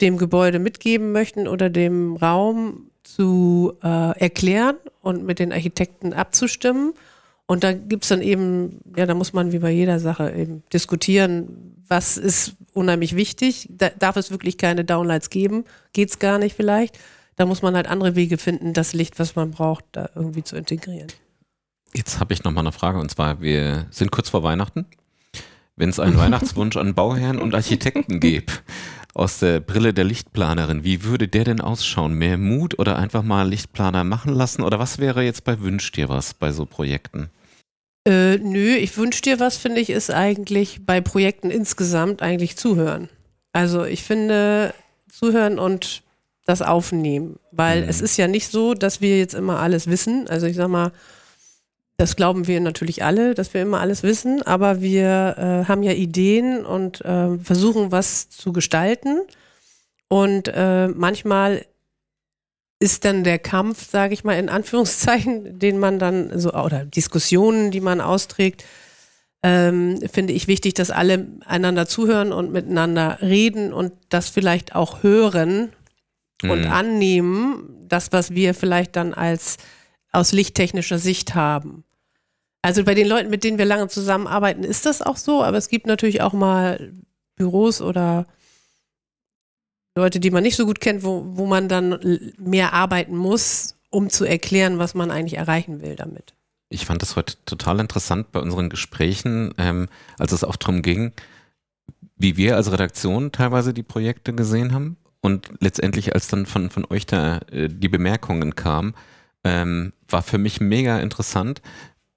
dem 0.00 0.16
Gebäude 0.16 0.58
mitgeben 0.58 1.12
möchten 1.12 1.46
oder 1.46 1.68
dem 1.68 2.16
Raum 2.16 2.90
zu 3.02 3.74
äh, 3.82 4.18
erklären 4.18 4.76
und 5.00 5.24
mit 5.24 5.38
den 5.38 5.52
Architekten 5.52 6.12
abzustimmen. 6.12 6.94
Und 7.46 7.64
da 7.64 7.72
gibt 7.72 8.04
es 8.04 8.10
dann 8.10 8.22
eben, 8.22 8.80
ja, 8.96 9.06
da 9.06 9.14
muss 9.14 9.32
man 9.32 9.52
wie 9.52 9.58
bei 9.58 9.70
jeder 9.70 9.98
Sache 9.98 10.32
eben 10.32 10.62
diskutieren, 10.72 11.74
was 11.88 12.16
ist 12.16 12.54
unheimlich 12.72 13.16
wichtig. 13.16 13.68
Da, 13.70 13.90
darf 13.98 14.16
es 14.16 14.30
wirklich 14.30 14.56
keine 14.56 14.84
Downlights 14.84 15.30
geben? 15.30 15.64
Geht 15.92 16.10
es 16.10 16.18
gar 16.20 16.38
nicht 16.38 16.54
vielleicht? 16.54 16.98
Da 17.34 17.46
muss 17.46 17.62
man 17.62 17.74
halt 17.74 17.88
andere 17.88 18.14
Wege 18.14 18.38
finden, 18.38 18.72
das 18.72 18.92
Licht, 18.92 19.18
was 19.18 19.34
man 19.34 19.50
braucht, 19.50 19.84
da 19.92 20.10
irgendwie 20.14 20.44
zu 20.44 20.56
integrieren. 20.56 21.08
Jetzt 21.92 22.20
habe 22.20 22.32
ich 22.32 22.44
noch 22.44 22.52
mal 22.52 22.60
eine 22.60 22.70
Frage 22.70 23.00
und 23.00 23.10
zwar, 23.10 23.40
wir 23.40 23.86
sind 23.90 24.12
kurz 24.12 24.28
vor 24.28 24.44
Weihnachten. 24.44 24.86
Wenn 25.80 25.88
es 25.88 25.98
einen 25.98 26.18
Weihnachtswunsch 26.18 26.76
an 26.76 26.94
Bauherren 26.94 27.38
und 27.38 27.54
Architekten 27.54 28.20
gäbe, 28.20 28.52
aus 29.14 29.38
der 29.38 29.60
Brille 29.60 29.94
der 29.94 30.04
Lichtplanerin, 30.04 30.84
wie 30.84 31.04
würde 31.04 31.26
der 31.26 31.44
denn 31.44 31.62
ausschauen? 31.62 32.12
Mehr 32.12 32.36
Mut 32.36 32.78
oder 32.78 32.98
einfach 32.98 33.22
mal 33.22 33.48
Lichtplaner 33.48 34.04
machen 34.04 34.34
lassen? 34.34 34.60
Oder 34.62 34.78
was 34.78 34.98
wäre 34.98 35.22
jetzt 35.22 35.44
bei 35.44 35.58
Wünsch 35.60 35.90
dir 35.92 36.10
was 36.10 36.34
bei 36.34 36.52
so 36.52 36.66
Projekten? 36.66 37.30
Äh, 38.06 38.36
nö, 38.36 38.74
ich 38.76 38.94
wünsche 38.98 39.22
dir 39.22 39.40
was, 39.40 39.56
finde 39.56 39.80
ich, 39.80 39.88
ist 39.88 40.10
eigentlich 40.10 40.84
bei 40.84 41.00
Projekten 41.00 41.50
insgesamt 41.50 42.20
eigentlich 42.20 42.58
zuhören. 42.58 43.08
Also 43.54 43.86
ich 43.86 44.02
finde, 44.02 44.74
zuhören 45.10 45.58
und 45.58 46.02
das 46.44 46.60
aufnehmen. 46.60 47.38
Weil 47.52 47.84
Mhm. 47.84 47.88
es 47.88 48.02
ist 48.02 48.18
ja 48.18 48.28
nicht 48.28 48.48
so, 48.50 48.74
dass 48.74 49.00
wir 49.00 49.18
jetzt 49.18 49.34
immer 49.34 49.60
alles 49.60 49.86
wissen. 49.86 50.28
Also 50.28 50.46
ich 50.46 50.56
sag 50.56 50.68
mal, 50.68 50.92
das 52.00 52.16
glauben 52.16 52.46
wir 52.46 52.60
natürlich 52.60 53.04
alle, 53.04 53.34
dass 53.34 53.52
wir 53.52 53.60
immer 53.60 53.80
alles 53.80 54.02
wissen, 54.02 54.42
aber 54.42 54.80
wir 54.80 55.36
äh, 55.36 55.68
haben 55.68 55.82
ja 55.82 55.92
Ideen 55.92 56.64
und 56.64 57.04
äh, 57.04 57.36
versuchen 57.38 57.92
was 57.92 58.30
zu 58.30 58.54
gestalten. 58.54 59.20
Und 60.08 60.48
äh, 60.48 60.88
manchmal 60.88 61.66
ist 62.78 63.04
dann 63.04 63.22
der 63.22 63.38
Kampf, 63.38 63.90
sage 63.90 64.14
ich 64.14 64.24
mal 64.24 64.38
in 64.38 64.48
Anführungszeichen, 64.48 65.58
den 65.58 65.78
man 65.78 65.98
dann 65.98 66.38
so, 66.40 66.54
oder 66.54 66.86
Diskussionen, 66.86 67.70
die 67.70 67.82
man 67.82 68.00
austrägt, 68.00 68.64
ähm, 69.42 70.00
finde 70.10 70.32
ich 70.32 70.48
wichtig, 70.48 70.72
dass 70.72 70.90
alle 70.90 71.26
einander 71.44 71.86
zuhören 71.86 72.32
und 72.32 72.50
miteinander 72.50 73.18
reden 73.20 73.74
und 73.74 73.92
das 74.08 74.30
vielleicht 74.30 74.74
auch 74.74 75.02
hören 75.02 75.72
und 76.42 76.62
Mhm. 76.62 76.72
annehmen, 76.72 77.86
das, 77.88 78.10
was 78.10 78.30
wir 78.30 78.54
vielleicht 78.54 78.96
dann 78.96 79.12
als 79.12 79.58
aus 80.12 80.32
lichttechnischer 80.32 80.98
Sicht 80.98 81.34
haben. 81.34 81.84
Also 82.62 82.84
bei 82.84 82.94
den 82.94 83.08
Leuten, 83.08 83.30
mit 83.30 83.44
denen 83.44 83.58
wir 83.58 83.64
lange 83.64 83.88
zusammenarbeiten, 83.88 84.64
ist 84.64 84.84
das 84.86 85.00
auch 85.02 85.16
so, 85.16 85.42
aber 85.42 85.56
es 85.56 85.68
gibt 85.68 85.86
natürlich 85.86 86.20
auch 86.20 86.34
mal 86.34 86.92
Büros 87.36 87.80
oder 87.80 88.26
Leute, 89.96 90.20
die 90.20 90.30
man 90.30 90.42
nicht 90.42 90.56
so 90.56 90.66
gut 90.66 90.80
kennt, 90.80 91.02
wo, 91.02 91.24
wo 91.26 91.46
man 91.46 91.68
dann 91.68 92.32
mehr 92.38 92.72
arbeiten 92.72 93.16
muss, 93.16 93.76
um 93.90 94.10
zu 94.10 94.24
erklären, 94.24 94.78
was 94.78 94.94
man 94.94 95.10
eigentlich 95.10 95.38
erreichen 95.38 95.80
will 95.80 95.96
damit. 95.96 96.34
Ich 96.68 96.86
fand 96.86 97.02
das 97.02 97.16
heute 97.16 97.34
total 97.46 97.80
interessant 97.80 98.30
bei 98.30 98.40
unseren 98.40 98.68
Gesprächen, 98.68 99.52
ähm, 99.58 99.88
als 100.18 100.32
es 100.32 100.44
auch 100.44 100.56
darum 100.56 100.82
ging, 100.82 101.12
wie 102.16 102.36
wir 102.36 102.56
als 102.56 102.70
Redaktion 102.70 103.32
teilweise 103.32 103.74
die 103.74 103.82
Projekte 103.82 104.32
gesehen 104.32 104.72
haben 104.72 104.96
und 105.20 105.50
letztendlich, 105.60 106.14
als 106.14 106.28
dann 106.28 106.46
von, 106.46 106.70
von 106.70 106.84
euch 106.88 107.06
da 107.06 107.38
äh, 107.50 107.68
die 107.68 107.88
Bemerkungen 107.88 108.54
kamen, 108.54 108.94
ähm, 109.42 109.92
war 110.08 110.22
für 110.22 110.38
mich 110.38 110.60
mega 110.60 111.00
interessant, 111.00 111.62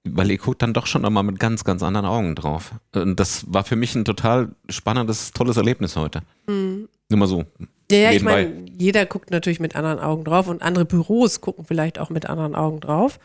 weil 0.04 0.30
ihr 0.30 0.38
guckt 0.38 0.62
dann 0.62 0.74
doch 0.74 0.86
schon 0.86 1.02
nochmal 1.02 1.22
mit 1.22 1.40
ganz, 1.40 1.64
ganz 1.64 1.82
anderen 1.82 2.06
Augen 2.06 2.34
drauf. 2.34 2.72
Und 2.94 3.18
das 3.18 3.44
war 3.52 3.64
für 3.64 3.76
mich 3.76 3.94
ein 3.94 4.04
total 4.04 4.50
spannendes, 4.68 5.32
tolles 5.32 5.56
Erlebnis 5.56 5.96
heute. 5.96 6.22
Nur 7.08 7.18
mal 7.18 7.26
so. 7.26 7.44
Ja, 7.90 7.98
ja, 7.98 8.12
ich 8.12 8.22
meine, 8.22 8.66
jeder 8.70 9.06
guckt 9.06 9.30
natürlich 9.30 9.60
mit 9.60 9.76
anderen 9.76 9.98
Augen 9.98 10.24
drauf 10.24 10.48
und 10.48 10.62
andere 10.62 10.84
Büros 10.84 11.40
gucken 11.40 11.64
vielleicht 11.64 11.98
auch 11.98 12.10
mit 12.10 12.26
anderen 12.26 12.54
Augen 12.54 12.80
drauf. 12.80 13.18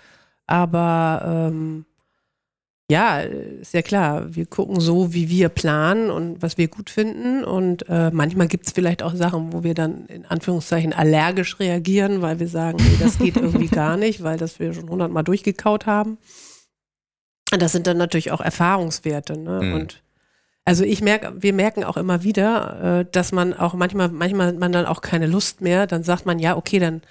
Aber 0.48 1.50
ähm, 1.52 1.86
ja, 2.90 3.20
ist 3.20 3.74
ja 3.74 3.84
klar, 3.84 4.36
wir 4.36 4.48
gucken 4.48 4.80
so, 4.80 5.14
wie 5.14 5.30
wir 5.30 5.50
planen 5.50 6.10
und 6.10 6.42
was 6.42 6.58
wir 6.58 6.68
gut 6.68 6.90
finden. 6.90 7.44
Und 7.44 7.88
äh, 7.88 8.10
manchmal 8.12 8.48
gibt 8.48 8.66
es 8.66 8.74
vielleicht 8.74 9.04
auch 9.04 9.16
Sachen, 9.16 9.54
wo 9.54 9.64
wir 9.64 9.76
dann 9.76 10.08
in 10.08 10.26
Anführungszeichen 10.26 10.94
allergisch 10.94 11.60
reagieren, 11.60 12.22
weil 12.22 12.40
wir 12.40 12.48
sagen, 12.48 12.78
nee, 12.82 12.98
das 13.00 13.20
geht 13.20 13.36
irgendwie 13.38 13.68
gar 13.68 13.96
nicht, 13.96 14.24
weil 14.24 14.38
das 14.38 14.60
wir 14.60 14.74
schon 14.74 14.90
hundertmal 14.90 15.24
durchgekaut 15.24 15.86
haben. 15.86 16.18
Und 17.52 17.62
das 17.62 17.72
sind 17.72 17.88
dann 17.88 17.98
natürlich 17.98 18.32
auch 18.32 18.42
Erfahrungswerte. 18.42 19.38
Ne? 19.38 19.62
Mhm. 19.62 19.74
Und 19.74 20.02
also 20.66 20.84
ich 20.84 21.02
merke, 21.02 21.34
wir 21.42 21.54
merken 21.54 21.84
auch 21.84 21.98
immer 21.98 22.24
wieder, 22.24 23.00
äh, 23.00 23.06
dass 23.12 23.32
man 23.32 23.54
auch 23.54 23.74
manchmal, 23.74 24.10
manchmal 24.10 24.54
man 24.54 24.72
dann 24.72 24.86
auch 24.86 25.02
keine 25.02 25.26
Lust 25.26 25.62
mehr, 25.62 25.88
dann 25.88 26.04
sagt 26.04 26.26
man, 26.26 26.38
ja, 26.38 26.56
okay, 26.56 26.80
dann, 26.80 27.02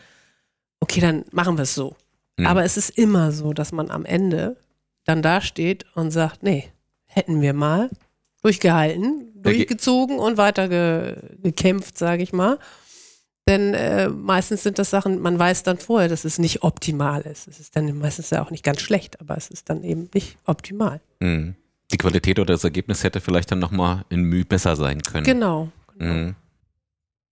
okay, 0.81 1.01
dann 1.01 1.25
machen 1.33 1.57
wir 1.57 1.63
es 1.63 1.75
so. 1.75 1.97
Mhm. 2.37 2.47
Aber 2.47 2.65
es 2.65 2.77
ist 2.77 2.91
immer 2.91 3.33
so, 3.33 3.53
dass 3.53 3.73
man 3.73 3.91
am 3.91 4.05
Ende 4.05 4.57
dann 5.05 5.23
dasteht 5.23 5.87
und 5.95 6.11
sagt, 6.11 6.43
nee, 6.43 6.69
hätten 7.07 7.41
wir 7.41 7.53
mal 7.53 7.91
durchgehalten, 8.43 9.33
durchgezogen 9.35 10.19
und 10.19 10.37
weiter 10.37 10.69
ge 10.69 11.17
gekämpft, 11.43 11.99
sage 11.99 12.23
ich 12.23 12.33
mal. 12.33 12.59
Denn 13.49 13.73
äh, 13.73 14.11
meistens 14.11 14.63
sind 14.63 14.79
das 14.79 14.91
Sachen, 14.91 15.21
man 15.21 15.39
weiß 15.39 15.63
dann 15.63 15.79
vorher, 15.79 16.11
dass 16.11 16.27
es 16.27 16.39
nicht 16.39 16.63
optimal 16.63 17.23
ist. 17.23 17.49
Es 17.49 17.59
ist 17.59 17.75
dann 17.75 17.99
meistens 17.99 18.29
ja 18.29 18.43
auch 18.43 18.51
nicht 18.51 18.63
ganz 18.63 18.83
schlecht, 18.83 19.23
aber 19.23 19.39
es 19.39 19.49
ist 19.49 19.71
dann 19.71 19.85
eben 19.85 20.11
nicht 20.13 20.37
optimal. 20.45 21.01
Mhm. 21.21 21.55
Die 21.91 21.97
Qualität 21.97 22.39
oder 22.39 22.53
das 22.53 22.65
Ergebnis 22.65 23.03
hätte 23.05 23.23
vielleicht 23.23 23.51
dann 23.51 23.59
nochmal 23.59 24.05
in 24.11 24.21
Mühe 24.21 24.45
besser 24.45 24.77
sein 24.77 25.01
können. 25.01 25.25
Genau. 25.25 25.71
genau. 25.99 26.13
Mhm. 26.13 26.37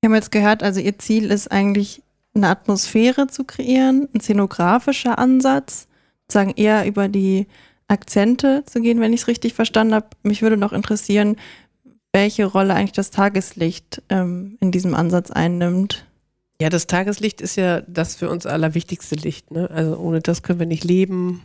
Wir 0.00 0.08
haben 0.08 0.14
jetzt 0.14 0.32
gehört, 0.32 0.62
also 0.62 0.80
Ihr 0.80 0.99
Ziel 0.99 1.30
ist 1.30 1.52
eigentlich 1.52 2.02
eine 2.35 2.49
Atmosphäre 2.49 3.26
zu 3.26 3.44
kreieren, 3.44 4.08
ein 4.14 4.20
szenografischer 4.20 5.18
Ansatz, 5.18 5.87
sagen 6.28 6.54
eher 6.56 6.87
über 6.87 7.08
die 7.08 7.46
Akzente 7.88 8.64
zu 8.64 8.80
gehen, 8.80 9.00
wenn 9.00 9.12
ich 9.12 9.20
es 9.20 9.28
richtig 9.28 9.52
verstanden 9.52 9.94
habe. 9.94 10.06
Mich 10.23 10.40
würde 10.40 10.56
noch 10.56 10.73
interessieren, 10.73 11.37
welche 12.12 12.46
Rolle 12.46 12.73
eigentlich 12.73 12.92
das 12.92 13.11
Tageslicht 13.11 14.02
ähm, 14.08 14.56
in 14.61 14.73
diesem 14.73 14.94
Ansatz 14.94 15.30
einnimmt. 15.30 16.05
Ja, 16.60 16.70
das 16.70 16.86
Tageslicht 16.86 17.40
ist 17.40 17.56
ja 17.56 17.82
das 17.82 18.16
für 18.16 18.30
uns 18.30 18.46
allerwichtigste 18.46 19.14
Licht. 19.14 19.50
Ne? 19.50 19.70
Also 19.70 19.96
ohne 19.96 20.20
das 20.20 20.42
können 20.42 20.58
wir 20.58 20.66
nicht 20.66 20.84
leben. 20.84 21.42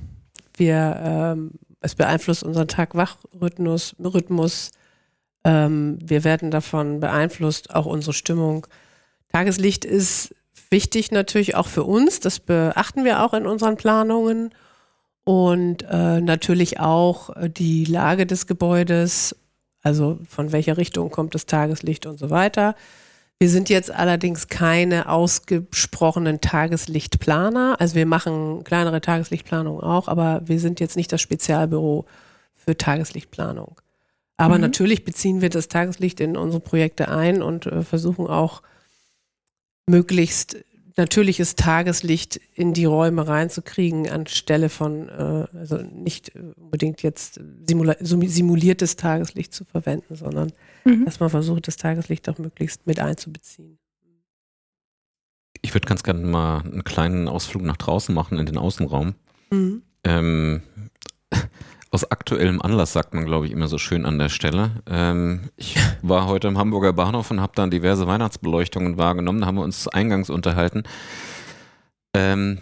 Wir, 0.55 0.99
ähm, 1.03 1.51
es 1.81 1.95
beeinflusst 1.95 2.43
unseren 2.43 2.67
Tag-Wach-Rhythmus. 2.67 3.95
Rhythmus. 3.99 4.71
Ähm, 5.43 5.99
wir 6.01 6.23
werden 6.23 6.51
davon 6.51 6.99
beeinflusst, 6.99 7.75
auch 7.75 7.85
unsere 7.85 8.13
Stimmung. 8.13 8.67
Tageslicht 9.33 9.83
ist 9.83 10.33
wichtig 10.69 11.11
natürlich 11.11 11.55
auch 11.55 11.67
für 11.67 11.83
uns. 11.83 12.19
Das 12.19 12.39
beachten 12.39 13.03
wir 13.03 13.23
auch 13.23 13.33
in 13.33 13.47
unseren 13.47 13.75
Planungen 13.75 14.51
und 15.23 15.83
äh, 15.89 16.21
natürlich 16.21 16.79
auch 16.79 17.35
äh, 17.35 17.49
die 17.49 17.85
Lage 17.85 18.25
des 18.25 18.47
Gebäudes, 18.47 19.35
also 19.83 20.19
von 20.27 20.51
welcher 20.51 20.77
Richtung 20.77 21.09
kommt 21.11 21.35
das 21.35 21.45
Tageslicht 21.45 22.05
und 22.05 22.17
so 22.17 22.29
weiter. 22.29 22.75
Wir 23.41 23.49
sind 23.49 23.69
jetzt 23.69 23.89
allerdings 23.89 24.49
keine 24.49 25.09
ausgesprochenen 25.09 26.41
Tageslichtplaner. 26.41 27.75
Also 27.79 27.95
wir 27.95 28.05
machen 28.05 28.63
kleinere 28.63 29.01
Tageslichtplanungen 29.01 29.81
auch, 29.81 30.07
aber 30.07 30.43
wir 30.45 30.59
sind 30.59 30.79
jetzt 30.79 30.95
nicht 30.95 31.11
das 31.11 31.21
Spezialbüro 31.21 32.05
für 32.53 32.77
Tageslichtplanung. 32.77 33.81
Aber 34.37 34.57
mhm. 34.57 34.61
natürlich 34.61 35.05
beziehen 35.05 35.41
wir 35.41 35.49
das 35.49 35.69
Tageslicht 35.69 36.19
in 36.19 36.37
unsere 36.37 36.61
Projekte 36.61 37.07
ein 37.07 37.41
und 37.41 37.65
äh, 37.65 37.81
versuchen 37.81 38.27
auch 38.27 38.61
möglichst 39.87 40.57
natürliches 40.95 41.55
Tageslicht 41.55 42.39
in 42.53 42.75
die 42.75 42.85
Räume 42.85 43.27
reinzukriegen, 43.27 44.07
anstelle 44.07 44.69
von, 44.69 45.09
äh, 45.09 45.47
also 45.57 45.77
nicht 45.77 46.31
unbedingt 46.35 47.01
jetzt 47.01 47.39
simuliertes 47.65 48.97
Tageslicht 48.97 49.51
zu 49.51 49.65
verwenden, 49.65 50.15
sondern 50.15 50.51
mhm. 50.83 51.05
dass 51.05 51.19
man 51.19 51.29
versucht, 51.29 51.67
das 51.67 51.77
Tageslicht 51.77 52.29
auch 52.29 52.37
möglichst 52.37 52.87
mit 52.87 52.99
einzubeziehen. 52.99 53.77
Ich 55.61 55.73
würde 55.73 55.87
ganz 55.87 56.03
gerne 56.03 56.25
mal 56.25 56.61
einen 56.61 56.83
kleinen 56.83 57.27
Ausflug 57.27 57.63
nach 57.63 57.77
draußen 57.77 58.13
machen 58.13 58.39
in 58.39 58.45
den 58.45 58.57
Außenraum. 58.57 59.13
Mhm. 59.51 59.83
Ähm, 60.03 60.61
aus 61.91 62.09
aktuellem 62.09 62.61
Anlass 62.61 62.93
sagt 62.93 63.13
man, 63.13 63.25
glaube 63.25 63.45
ich, 63.45 63.51
immer 63.51 63.67
so 63.67 63.77
schön 63.77 64.05
an 64.05 64.17
der 64.17 64.29
Stelle. 64.29 64.81
Ähm, 64.87 65.49
ich 65.57 65.75
war 66.01 66.27
heute 66.27 66.47
im 66.47 66.57
Hamburger 66.57 66.93
Bahnhof 66.93 67.31
und 67.31 67.41
habe 67.41 67.53
dann 67.55 67.69
diverse 67.69 68.07
Weihnachtsbeleuchtungen 68.07 68.97
wahrgenommen. 68.97 69.41
Da 69.41 69.47
haben 69.47 69.57
wir 69.57 69.63
uns 69.63 69.87
eingangs 69.87 70.29
unterhalten. 70.29 70.83
Ähm, 72.13 72.61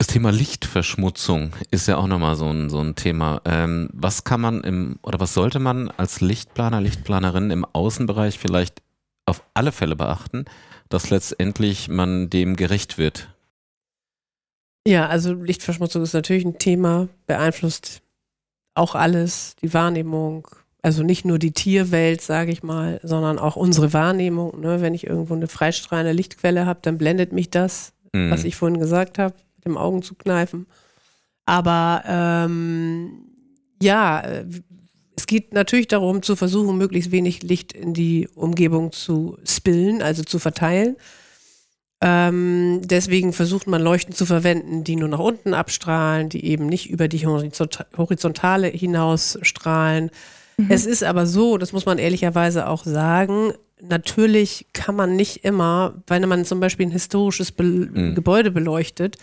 das 0.00 0.06
Thema 0.06 0.32
Lichtverschmutzung 0.32 1.52
ist 1.70 1.86
ja 1.86 1.98
auch 1.98 2.06
nochmal 2.06 2.34
so 2.34 2.48
ein, 2.48 2.70
so 2.70 2.80
ein 2.80 2.94
Thema. 2.94 3.42
Ähm, 3.44 3.90
was 3.92 4.24
kann 4.24 4.40
man 4.40 4.62
im, 4.62 4.98
oder 5.02 5.20
was 5.20 5.34
sollte 5.34 5.58
man 5.58 5.90
als 5.90 6.22
Lichtplaner, 6.22 6.80
Lichtplanerin 6.80 7.50
im 7.50 7.66
Außenbereich 7.66 8.38
vielleicht 8.38 8.80
auf 9.26 9.42
alle 9.52 9.72
Fälle 9.72 9.96
beachten, 9.96 10.46
dass 10.88 11.10
letztendlich 11.10 11.90
man 11.90 12.30
dem 12.30 12.56
gerecht 12.56 12.96
wird? 12.96 13.28
Ja, 14.88 15.06
also 15.06 15.34
Lichtverschmutzung 15.34 16.02
ist 16.02 16.14
natürlich 16.14 16.46
ein 16.46 16.58
Thema, 16.58 17.08
beeinflusst 17.26 18.00
auch 18.74 18.94
alles, 18.94 19.54
die 19.56 19.74
Wahrnehmung, 19.74 20.48
also 20.80 21.02
nicht 21.02 21.26
nur 21.26 21.38
die 21.38 21.52
Tierwelt, 21.52 22.22
sage 22.22 22.52
ich 22.52 22.62
mal, 22.62 23.00
sondern 23.02 23.38
auch 23.38 23.56
unsere 23.56 23.92
Wahrnehmung. 23.92 24.62
Ne? 24.62 24.80
Wenn 24.80 24.94
ich 24.94 25.06
irgendwo 25.06 25.34
eine 25.34 25.46
freistrahlende 25.46 26.12
Lichtquelle 26.12 26.64
habe, 26.64 26.80
dann 26.80 26.96
blendet 26.96 27.32
mich 27.34 27.50
das, 27.50 27.92
mhm. 28.14 28.30
was 28.30 28.44
ich 28.44 28.56
vorhin 28.56 28.80
gesagt 28.80 29.18
habe, 29.18 29.34
mit 29.60 29.66
dem 29.66 29.76
Augen 29.76 30.02
zu 30.02 30.14
kneifen. 30.14 30.66
Aber 31.46 32.02
ähm, 32.06 33.26
ja, 33.82 34.20
äh, 34.20 34.44
es 35.16 35.26
geht 35.26 35.52
natürlich 35.52 35.88
darum, 35.88 36.22
zu 36.22 36.34
versuchen, 36.34 36.78
möglichst 36.78 37.12
wenig 37.12 37.42
Licht 37.42 37.72
in 37.72 37.92
die 37.92 38.28
Umgebung 38.34 38.92
zu 38.92 39.36
spillen, 39.44 40.00
also 40.00 40.22
zu 40.22 40.38
verteilen. 40.38 40.96
Ähm, 42.02 42.80
deswegen 42.84 43.34
versucht 43.34 43.66
man 43.66 43.82
Leuchten 43.82 44.14
zu 44.14 44.24
verwenden, 44.24 44.84
die 44.84 44.96
nur 44.96 45.08
nach 45.08 45.18
unten 45.18 45.52
abstrahlen, 45.52 46.30
die 46.30 46.46
eben 46.46 46.66
nicht 46.66 46.88
über 46.88 47.08
die 47.08 47.26
Horizontale 47.26 48.68
hinaus 48.68 49.38
strahlen. 49.42 50.10
Mhm. 50.56 50.66
Es 50.70 50.86
ist 50.86 51.04
aber 51.04 51.26
so, 51.26 51.58
das 51.58 51.74
muss 51.74 51.84
man 51.84 51.98
ehrlicherweise 51.98 52.68
auch 52.68 52.84
sagen, 52.84 53.52
natürlich 53.82 54.66
kann 54.72 54.96
man 54.96 55.16
nicht 55.16 55.44
immer, 55.44 56.02
wenn 56.06 56.26
man 56.26 56.46
zum 56.46 56.60
Beispiel 56.60 56.86
ein 56.86 56.92
historisches 56.92 57.52
Be 57.52 57.64
mhm. 57.64 58.14
Gebäude 58.14 58.50
beleuchtet, 58.50 59.18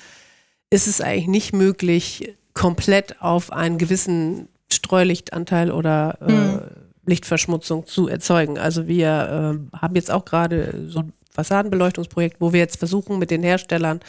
ist 0.69 0.87
es 0.87 1.01
eigentlich 1.01 1.27
nicht 1.27 1.53
möglich, 1.53 2.35
komplett 2.53 3.21
auf 3.21 3.51
einen 3.51 3.77
gewissen 3.77 4.47
Streulichtanteil 4.71 5.71
oder 5.71 6.17
äh, 6.21 6.31
mhm. 6.31 6.61
Lichtverschmutzung 7.05 7.85
zu 7.85 8.07
erzeugen. 8.07 8.57
Also 8.57 8.87
wir 8.87 9.59
äh, 9.73 9.77
haben 9.77 9.95
jetzt 9.95 10.11
auch 10.11 10.25
gerade 10.25 10.85
so 10.87 10.99
ein 10.99 11.13
Fassadenbeleuchtungsprojekt, 11.31 12.41
wo 12.41 12.51
wir 12.51 12.59
jetzt 12.59 12.77
versuchen, 12.77 13.19
mit 13.19 13.31
den 13.31 13.43
Herstellern 13.43 13.99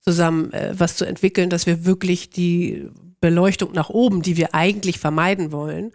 zusammen 0.00 0.52
äh, 0.52 0.74
was 0.76 0.96
zu 0.96 1.04
entwickeln, 1.04 1.50
dass 1.50 1.66
wir 1.66 1.84
wirklich 1.84 2.30
die 2.30 2.88
Beleuchtung 3.20 3.72
nach 3.72 3.90
oben, 3.90 4.22
die 4.22 4.36
wir 4.36 4.54
eigentlich 4.54 4.98
vermeiden 4.98 5.52
wollen, 5.52 5.92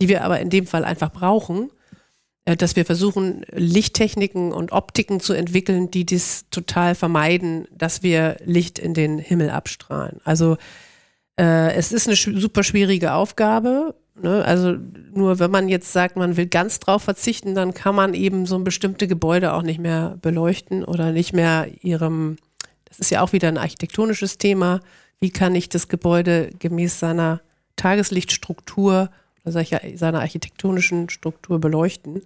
die 0.00 0.08
wir 0.08 0.24
aber 0.24 0.40
in 0.40 0.50
dem 0.50 0.66
Fall 0.66 0.84
einfach 0.84 1.12
brauchen, 1.12 1.70
dass 2.44 2.76
wir 2.76 2.84
versuchen, 2.84 3.44
Lichttechniken 3.52 4.52
und 4.52 4.72
Optiken 4.72 5.20
zu 5.20 5.32
entwickeln, 5.32 5.90
die 5.90 6.04
das 6.04 6.44
total 6.50 6.94
vermeiden, 6.94 7.66
dass 7.70 8.02
wir 8.02 8.36
Licht 8.44 8.78
in 8.78 8.92
den 8.92 9.18
Himmel 9.18 9.50
abstrahlen. 9.50 10.20
Also 10.24 10.58
äh, 11.38 11.72
es 11.74 11.92
ist 11.92 12.06
eine 12.06 12.16
sch 12.16 12.30
super 12.34 12.62
schwierige 12.62 13.14
Aufgabe. 13.14 13.94
Ne? 14.20 14.44
Also 14.44 14.76
nur 15.12 15.38
wenn 15.38 15.50
man 15.50 15.68
jetzt 15.68 15.92
sagt, 15.92 16.16
man 16.16 16.36
will 16.36 16.46
ganz 16.46 16.80
drauf 16.80 17.02
verzichten, 17.02 17.54
dann 17.54 17.72
kann 17.72 17.94
man 17.94 18.12
eben 18.14 18.46
so 18.46 18.56
ein 18.56 18.64
bestimmte 18.64 19.08
Gebäude 19.08 19.54
auch 19.54 19.62
nicht 19.62 19.80
mehr 19.80 20.18
beleuchten 20.20 20.84
oder 20.84 21.12
nicht 21.12 21.32
mehr 21.32 21.68
ihrem, 21.80 22.36
das 22.84 22.98
ist 22.98 23.10
ja 23.10 23.22
auch 23.22 23.32
wieder 23.32 23.48
ein 23.48 23.58
architektonisches 23.58 24.38
Thema, 24.38 24.80
wie 25.18 25.30
kann 25.30 25.54
ich 25.54 25.70
das 25.70 25.88
Gebäude 25.88 26.50
gemäß 26.58 26.98
seiner 26.98 27.40
Tageslichtstruktur 27.76 29.10
seiner 29.44 30.20
architektonischen 30.20 31.08
Struktur 31.08 31.60
beleuchten. 31.60 32.22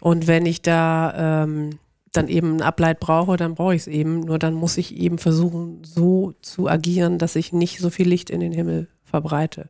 Und 0.00 0.26
wenn 0.26 0.46
ich 0.46 0.62
da 0.62 1.44
ähm, 1.44 1.78
dann 2.12 2.28
eben 2.28 2.56
ein 2.56 2.62
Ableit 2.62 3.00
brauche, 3.00 3.36
dann 3.36 3.54
brauche 3.54 3.74
ich 3.74 3.82
es 3.82 3.86
eben. 3.86 4.20
Nur 4.20 4.38
dann 4.38 4.54
muss 4.54 4.76
ich 4.76 4.96
eben 4.96 5.18
versuchen, 5.18 5.82
so 5.84 6.34
zu 6.42 6.68
agieren, 6.68 7.18
dass 7.18 7.36
ich 7.36 7.52
nicht 7.52 7.78
so 7.78 7.90
viel 7.90 8.08
Licht 8.08 8.30
in 8.30 8.40
den 8.40 8.52
Himmel 8.52 8.88
verbreite. 9.04 9.68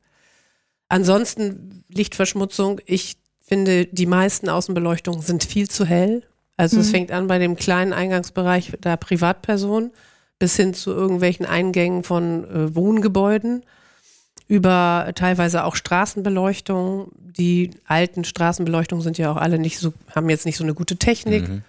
Ansonsten 0.88 1.85
Lichtverschmutzung. 1.88 2.80
Ich 2.87 3.16
finde, 3.40 3.87
die 3.87 4.06
meisten 4.06 4.49
Außenbeleuchtungen 4.49 5.21
sind 5.21 5.44
viel 5.44 5.68
zu 5.68 5.85
hell. 5.85 6.23
Also 6.56 6.76
mhm. 6.76 6.83
es 6.83 6.90
fängt 6.90 7.12
an 7.12 7.26
bei 7.26 7.38
dem 7.38 7.56
kleinen 7.56 7.92
Eingangsbereich 7.92 8.73
der 8.83 8.97
Privatperson 8.97 9.90
bis 10.38 10.56
hin 10.56 10.75
zu 10.75 10.90
irgendwelchen 10.92 11.47
Eingängen 11.47 12.04
von 12.04 12.44
äh, 12.44 12.75
Wohngebäuden 12.75 13.64
über 14.46 15.10
teilweise 15.14 15.64
auch 15.64 15.76
Straßenbeleuchtung. 15.76 17.10
Die 17.16 17.70
alten 17.86 18.24
Straßenbeleuchtungen 18.24 19.02
sind 19.02 19.18
ja 19.18 19.32
auch 19.32 19.36
alle 19.36 19.58
nicht 19.58 19.78
so, 19.78 19.92
haben 20.14 20.28
jetzt 20.30 20.46
nicht 20.46 20.56
so 20.56 20.64
eine 20.64 20.74
gute 20.74 20.96
Technik. 20.96 21.48
Mhm. 21.48 21.62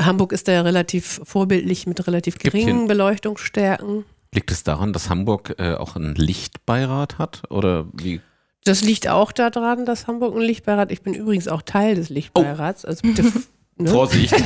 Hamburg 0.00 0.32
ist 0.32 0.48
da 0.48 0.52
ja 0.52 0.62
relativ 0.62 1.20
vorbildlich 1.24 1.86
mit 1.86 2.06
relativ 2.06 2.38
geringen 2.38 2.86
Beleuchtungsstärken. 2.86 4.04
Liegt 4.32 4.50
es 4.50 4.62
daran, 4.62 4.92
dass 4.92 5.10
Hamburg 5.10 5.56
äh, 5.58 5.74
auch 5.74 5.96
einen 5.96 6.14
Lichtbeirat 6.14 7.18
hat? 7.18 7.42
Oder 7.50 7.86
wie? 7.92 8.20
Das 8.64 8.82
liegt 8.82 9.08
auch 9.08 9.32
daran, 9.32 9.84
dass 9.84 10.06
Hamburg 10.06 10.34
einen 10.34 10.44
Lichtbeirat 10.44 10.80
hat. 10.80 10.92
Ich 10.92 11.02
bin 11.02 11.14
übrigens 11.14 11.48
auch 11.48 11.62
Teil 11.62 11.96
des 11.96 12.08
Lichtbeirats. 12.08 12.84
Also 12.84 13.02
bitte, 13.02 13.24
ne? 13.76 13.90
Vorsicht. 13.90 14.34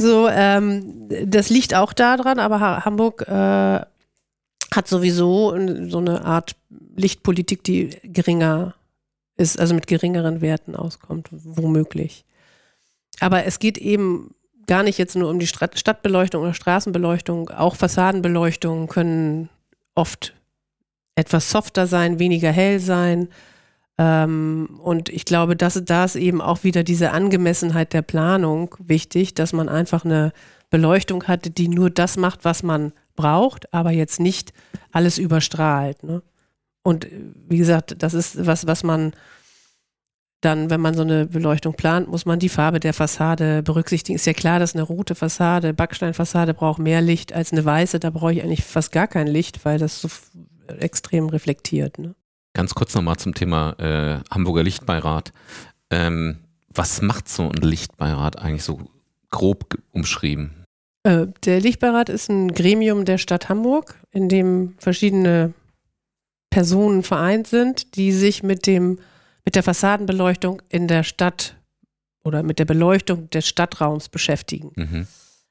So, 0.00 0.28
ähm, 0.28 1.08
das 1.26 1.50
liegt 1.50 1.74
auch 1.74 1.92
daran, 1.92 2.38
aber 2.38 2.58
ha 2.58 2.84
Hamburg 2.86 3.20
äh, 3.28 3.84
hat 4.74 4.88
sowieso 4.88 5.56
so 5.88 5.98
eine 5.98 6.24
Art 6.24 6.56
Lichtpolitik, 6.96 7.64
die 7.64 7.90
geringer 8.04 8.74
ist, 9.36 9.58
also 9.58 9.74
mit 9.74 9.86
geringeren 9.86 10.40
Werten 10.40 10.76
auskommt, 10.76 11.28
womöglich. 11.30 12.24
Aber 13.20 13.44
es 13.44 13.58
geht 13.58 13.78
eben 13.78 14.34
gar 14.66 14.82
nicht 14.82 14.98
jetzt 14.98 15.16
nur 15.16 15.30
um 15.30 15.38
die 15.38 15.46
Stadt 15.46 15.78
Stadtbeleuchtung 15.78 16.42
oder 16.42 16.54
Straßenbeleuchtung. 16.54 17.50
Auch 17.50 17.74
Fassadenbeleuchtungen 17.74 18.86
können 18.86 19.48
oft 19.94 20.34
etwas 21.16 21.50
softer 21.50 21.86
sein, 21.86 22.18
weniger 22.18 22.52
hell 22.52 22.78
sein. 22.78 23.28
Ähm, 23.98 24.78
und 24.82 25.08
ich 25.08 25.24
glaube, 25.24 25.56
dass 25.56 25.82
da 25.84 26.04
ist 26.04 26.16
eben 26.16 26.40
auch 26.40 26.62
wieder 26.62 26.84
diese 26.84 27.10
Angemessenheit 27.10 27.92
der 27.92 28.02
Planung 28.02 28.74
wichtig, 28.78 29.34
dass 29.34 29.52
man 29.52 29.68
einfach 29.68 30.04
eine 30.04 30.32
Beleuchtung 30.70 31.24
hatte, 31.24 31.50
die 31.50 31.68
nur 31.68 31.90
das 31.90 32.16
macht, 32.16 32.44
was 32.44 32.62
man 32.62 32.92
braucht, 33.20 33.72
aber 33.72 33.90
jetzt 33.90 34.20
nicht 34.20 34.52
alles 34.92 35.18
überstrahlt. 35.18 36.02
Ne? 36.02 36.22
Und 36.82 37.04
äh, 37.04 37.10
wie 37.48 37.58
gesagt, 37.58 38.02
das 38.02 38.14
ist 38.14 38.46
was, 38.46 38.66
was 38.66 38.82
man 38.82 39.12
dann, 40.40 40.70
wenn 40.70 40.80
man 40.80 40.94
so 40.94 41.02
eine 41.02 41.26
Beleuchtung 41.26 41.74
plant, 41.74 42.08
muss 42.08 42.24
man 42.24 42.38
die 42.38 42.48
Farbe 42.48 42.80
der 42.80 42.94
Fassade 42.94 43.62
berücksichtigen. 43.62 44.16
Ist 44.16 44.26
ja 44.26 44.32
klar, 44.32 44.58
dass 44.58 44.74
eine 44.74 44.82
rote 44.82 45.14
Fassade, 45.14 45.74
Backsteinfassade 45.74 46.54
braucht 46.54 46.78
mehr 46.78 47.02
Licht 47.02 47.34
als 47.34 47.52
eine 47.52 47.62
weiße. 47.62 48.00
Da 48.00 48.08
brauche 48.08 48.32
ich 48.32 48.42
eigentlich 48.42 48.64
fast 48.64 48.90
gar 48.90 49.06
kein 49.06 49.26
Licht, 49.26 49.64
weil 49.66 49.78
das 49.78 50.00
so 50.00 50.08
extrem 50.78 51.28
reflektiert. 51.28 51.98
Ne? 51.98 52.14
Ganz 52.54 52.74
kurz 52.74 52.94
nochmal 52.94 53.16
zum 53.16 53.34
Thema 53.34 53.78
äh, 53.78 54.20
Hamburger 54.30 54.62
Lichtbeirat. 54.62 55.32
Ähm, 55.90 56.38
was 56.72 57.02
macht 57.02 57.28
so 57.28 57.50
ein 57.50 57.60
Lichtbeirat 57.60 58.38
eigentlich 58.38 58.64
so 58.64 58.80
grob 59.28 59.76
umschrieben? 59.92 60.59
Äh, 61.02 61.26
der 61.44 61.60
Lichtbeirat 61.60 62.08
ist 62.08 62.28
ein 62.28 62.52
Gremium 62.52 63.04
der 63.04 63.18
Stadt 63.18 63.48
Hamburg, 63.48 63.98
in 64.10 64.28
dem 64.28 64.74
verschiedene 64.78 65.54
Personen 66.50 67.02
vereint 67.02 67.46
sind, 67.46 67.96
die 67.96 68.12
sich 68.12 68.42
mit 68.42 68.66
dem 68.66 68.98
mit 69.44 69.54
der 69.54 69.62
Fassadenbeleuchtung 69.62 70.60
in 70.68 70.86
der 70.86 71.02
Stadt 71.02 71.56
oder 72.24 72.42
mit 72.42 72.58
der 72.58 72.66
Beleuchtung 72.66 73.30
des 73.30 73.48
Stadtraums 73.48 74.08
beschäftigen. 74.08 74.72
Mhm. 74.76 75.06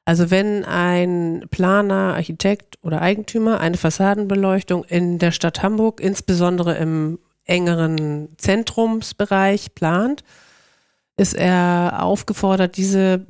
Also 0.06 0.32
wenn 0.32 0.64
ein 0.66 1.46
Planer, 1.52 2.16
Architekt 2.16 2.78
oder 2.82 3.02
Eigentümer 3.02 3.60
eine 3.60 3.78
Fassadenbeleuchtung 3.78 4.84
in 4.86 5.20
der 5.20 5.32
Stadt 5.32 5.62
Hamburg, 5.64 6.00
insbesondere 6.00 6.78
im 6.78 7.20
engeren 7.46 8.30
Zentrumsbereich 8.38 9.76
plant, 9.76 10.24
ist 11.18 11.34
er 11.34 12.04
aufgefordert, 12.04 12.78
diese 12.78 13.26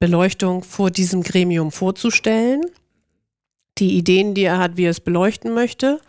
Beleuchtung 0.00 0.64
vor 0.64 0.90
diesem 0.90 1.22
Gremium 1.22 1.70
vorzustellen, 1.70 2.62
die 3.78 3.96
Ideen, 3.96 4.34
die 4.34 4.42
er 4.44 4.58
hat, 4.58 4.76
wie 4.76 4.84
er 4.84 4.90
es 4.90 5.00
beleuchten 5.00 5.52
möchte 5.54 6.00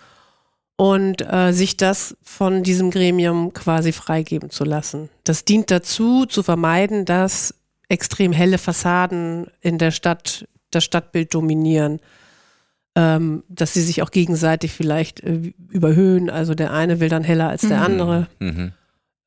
und 0.77 1.21
äh, 1.21 1.51
sich 1.51 1.77
das 1.77 2.17
von 2.24 2.63
diesem 2.63 2.89
Gremium 2.89 3.53
quasi 3.53 3.91
freigeben 3.91 4.50
zu 4.50 4.63
lassen. 4.63 5.10
Das 5.25 5.45
dient 5.45 5.69
dazu, 5.69 6.25
zu 6.25 6.41
vermeiden, 6.41 7.05
dass 7.05 7.53
extrem 7.89 8.31
helle 8.31 8.57
Fassaden 8.57 9.48
in 9.60 9.77
der 9.77 9.91
Stadt 9.91 10.48
das 10.71 10.86
Stadtbild 10.86 11.33
dominieren, 11.33 12.00
ähm, 12.95 13.43
dass 13.50 13.74
sie 13.74 13.81
sich 13.81 14.01
auch 14.01 14.12
gegenseitig 14.12 14.71
vielleicht 14.71 15.19
äh, 15.21 15.51
überhöhen. 15.69 16.29
Also 16.29 16.55
der 16.55 16.71
eine 16.71 17.00
will 17.01 17.10
dann 17.10 17.24
heller 17.25 17.50
als 17.50 17.62
der 17.62 17.77
Mhm. 17.79 17.83
andere. 17.83 18.27
Mhm. 18.39 18.71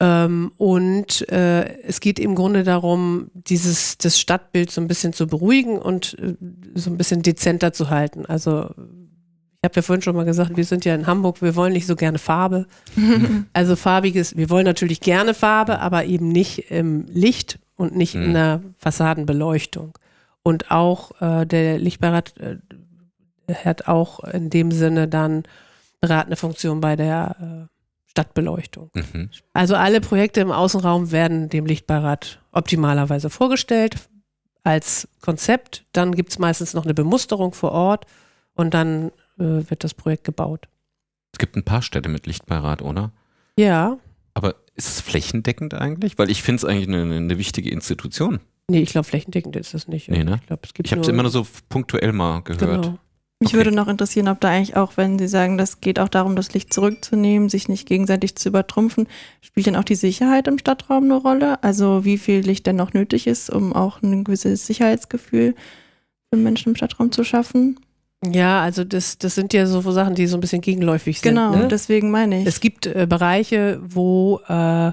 Ähm, 0.00 0.50
und 0.56 1.28
äh, 1.30 1.78
es 1.82 2.00
geht 2.00 2.18
im 2.18 2.34
Grunde 2.34 2.64
darum, 2.64 3.30
dieses 3.34 3.96
das 3.98 4.18
Stadtbild 4.18 4.70
so 4.70 4.80
ein 4.80 4.88
bisschen 4.88 5.12
zu 5.12 5.26
beruhigen 5.26 5.78
und 5.78 6.16
äh, 6.18 6.34
so 6.74 6.90
ein 6.90 6.96
bisschen 6.96 7.22
dezenter 7.22 7.72
zu 7.72 7.90
halten. 7.90 8.26
Also 8.26 8.70
ich 8.76 9.66
habe 9.66 9.76
ja 9.76 9.82
vorhin 9.82 10.02
schon 10.02 10.16
mal 10.16 10.24
gesagt, 10.24 10.56
wir 10.56 10.64
sind 10.64 10.84
ja 10.84 10.94
in 10.94 11.06
Hamburg, 11.06 11.40
wir 11.40 11.54
wollen 11.56 11.72
nicht 11.72 11.86
so 11.86 11.96
gerne 11.96 12.18
Farbe. 12.18 12.66
Also 13.52 13.76
farbiges, 13.76 14.36
wir 14.36 14.50
wollen 14.50 14.66
natürlich 14.66 15.00
gerne 15.00 15.32
Farbe, 15.32 15.78
aber 15.78 16.04
eben 16.04 16.28
nicht 16.28 16.70
im 16.70 17.06
Licht 17.06 17.58
und 17.76 17.96
nicht 17.96 18.14
in 18.14 18.28
Mhm. 18.30 18.34
der 18.34 18.62
Fassadenbeleuchtung. 18.78 19.96
Und 20.42 20.70
auch 20.70 21.12
äh, 21.22 21.46
der 21.46 21.78
Lichtbeirat 21.78 22.34
äh, 22.38 22.56
hat 23.54 23.88
auch 23.88 24.20
in 24.24 24.50
dem 24.50 24.70
Sinne 24.70 25.06
dann 25.08 25.44
beratende 26.00 26.36
Funktion 26.36 26.80
bei 26.80 26.96
der 26.96 27.36
äh, 27.40 27.73
Stadtbeleuchtung. 28.14 28.90
Mhm. 28.94 29.28
Also 29.54 29.74
alle 29.74 30.00
Projekte 30.00 30.40
im 30.40 30.52
Außenraum 30.52 31.10
werden 31.10 31.48
dem 31.48 31.66
Lichtbeirat 31.66 32.40
optimalerweise 32.52 33.28
vorgestellt 33.28 33.96
als 34.62 35.08
Konzept. 35.20 35.84
Dann 35.92 36.14
gibt 36.14 36.30
es 36.30 36.38
meistens 36.38 36.74
noch 36.74 36.84
eine 36.84 36.94
Bemusterung 36.94 37.52
vor 37.54 37.72
Ort 37.72 38.06
und 38.54 38.72
dann 38.72 39.08
äh, 39.38 39.68
wird 39.68 39.82
das 39.82 39.94
Projekt 39.94 40.22
gebaut. 40.22 40.68
Es 41.32 41.40
gibt 41.40 41.56
ein 41.56 41.64
paar 41.64 41.82
Städte 41.82 42.08
mit 42.08 42.28
Lichtbeirat, 42.28 42.82
oder? 42.82 43.10
Ja, 43.58 43.98
Aber 44.34 44.54
ist 44.76 44.88
es 44.88 45.00
flächendeckend 45.00 45.74
eigentlich? 45.74 46.16
Weil 46.16 46.30
ich 46.30 46.44
finde 46.44 46.58
es 46.58 46.64
eigentlich 46.64 46.86
eine, 46.86 47.16
eine 47.16 47.38
wichtige 47.38 47.70
Institution. 47.70 48.38
nee, 48.70 48.80
ich 48.80 48.90
glaube 48.90 49.08
flächendeckend 49.08 49.56
ist 49.56 49.74
das 49.74 49.88
nicht. 49.88 50.08
Nee, 50.08 50.22
ne? 50.22 50.40
Ich 50.44 50.50
es 50.62 50.74
gibt 50.74 50.86
Ich 50.86 50.92
habe 50.92 51.02
es 51.02 51.08
immer 51.08 51.22
nur 51.22 51.32
so 51.32 51.44
punktuell 51.68 52.12
mal 52.12 52.42
gehört. 52.42 52.84
Genau. 52.84 52.98
Mich 53.40 53.50
Okay. 53.50 53.56
würde 53.56 53.72
noch 53.72 53.88
interessieren, 53.88 54.28
ob 54.28 54.40
da 54.40 54.48
eigentlich 54.48 54.76
auch, 54.76 54.96
wenn 54.96 55.18
Sie 55.18 55.28
sagen, 55.28 55.58
das 55.58 55.80
geht 55.80 55.98
auch 55.98 56.08
darum, 56.08 56.36
das 56.36 56.54
Licht 56.54 56.72
zurückzunehmen, 56.72 57.48
sich 57.48 57.68
nicht 57.68 57.86
gegenseitig 57.86 58.36
zu 58.36 58.48
übertrumpfen, 58.48 59.06
spielt 59.40 59.66
denn 59.66 59.76
auch 59.76 59.84
die 59.84 59.96
Sicherheit 59.96 60.46
im 60.46 60.58
Stadtraum 60.58 61.04
eine 61.04 61.16
Rolle? 61.16 61.62
Also 61.62 62.04
wie 62.04 62.16
viel 62.16 62.40
Licht 62.40 62.66
denn 62.66 62.76
noch 62.76 62.94
nötig 62.94 63.26
ist, 63.26 63.50
um 63.50 63.72
auch 63.72 64.02
ein 64.02 64.24
gewisses 64.24 64.66
Sicherheitsgefühl 64.66 65.54
für 66.30 66.38
Menschen 66.38 66.70
im 66.70 66.76
Stadtraum 66.76 67.12
zu 67.12 67.24
schaffen? 67.24 67.78
Ja, 68.32 68.62
also 68.62 68.84
das, 68.84 69.18
das 69.18 69.34
sind 69.34 69.52
ja 69.52 69.66
so 69.66 69.80
Sachen, 69.90 70.14
die 70.14 70.26
so 70.26 70.36
ein 70.36 70.40
bisschen 70.40 70.62
gegenläufig 70.62 71.20
sind. 71.20 71.34
Genau, 71.34 71.54
ne? 71.54 71.68
deswegen 71.68 72.10
meine 72.10 72.40
ich. 72.40 72.46
Es 72.46 72.60
gibt 72.60 72.86
äh, 72.86 73.06
Bereiche, 73.08 73.80
wo 73.82 74.40
äh, 74.48 74.92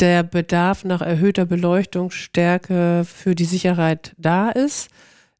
der 0.00 0.22
Bedarf 0.22 0.84
nach 0.84 1.00
erhöhter 1.00 1.46
Beleuchtungsstärke 1.46 3.04
für 3.04 3.34
die 3.34 3.44
Sicherheit 3.44 4.14
da 4.18 4.50
ist. 4.50 4.88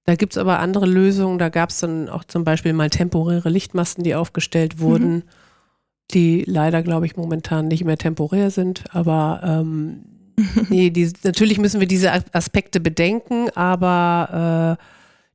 Da 0.06 0.14
gibt 0.16 0.34
es 0.34 0.38
aber 0.38 0.58
andere 0.58 0.86
Lösungen. 0.86 1.38
Da 1.38 1.48
gab 1.48 1.70
es 1.70 1.80
dann 1.80 2.08
auch 2.08 2.24
zum 2.24 2.44
Beispiel 2.44 2.72
mal 2.74 2.90
temporäre 2.90 3.48
Lichtmasten, 3.48 4.02
die 4.02 4.14
aufgestellt 4.14 4.78
wurden, 4.78 5.24
die 6.10 6.44
leider, 6.46 6.82
glaube 6.82 7.06
ich, 7.06 7.16
momentan 7.16 7.68
nicht 7.68 7.84
mehr 7.84 7.96
temporär 7.96 8.50
sind. 8.50 8.84
Aber 8.94 9.40
ähm, 9.42 10.04
nee, 10.68 10.90
die, 10.90 11.10
natürlich 11.22 11.58
müssen 11.58 11.80
wir 11.80 11.86
diese 11.86 12.12
As- 12.12 12.24
Aspekte 12.32 12.80
bedenken, 12.80 13.48
aber 13.54 14.76
äh, 14.78 14.84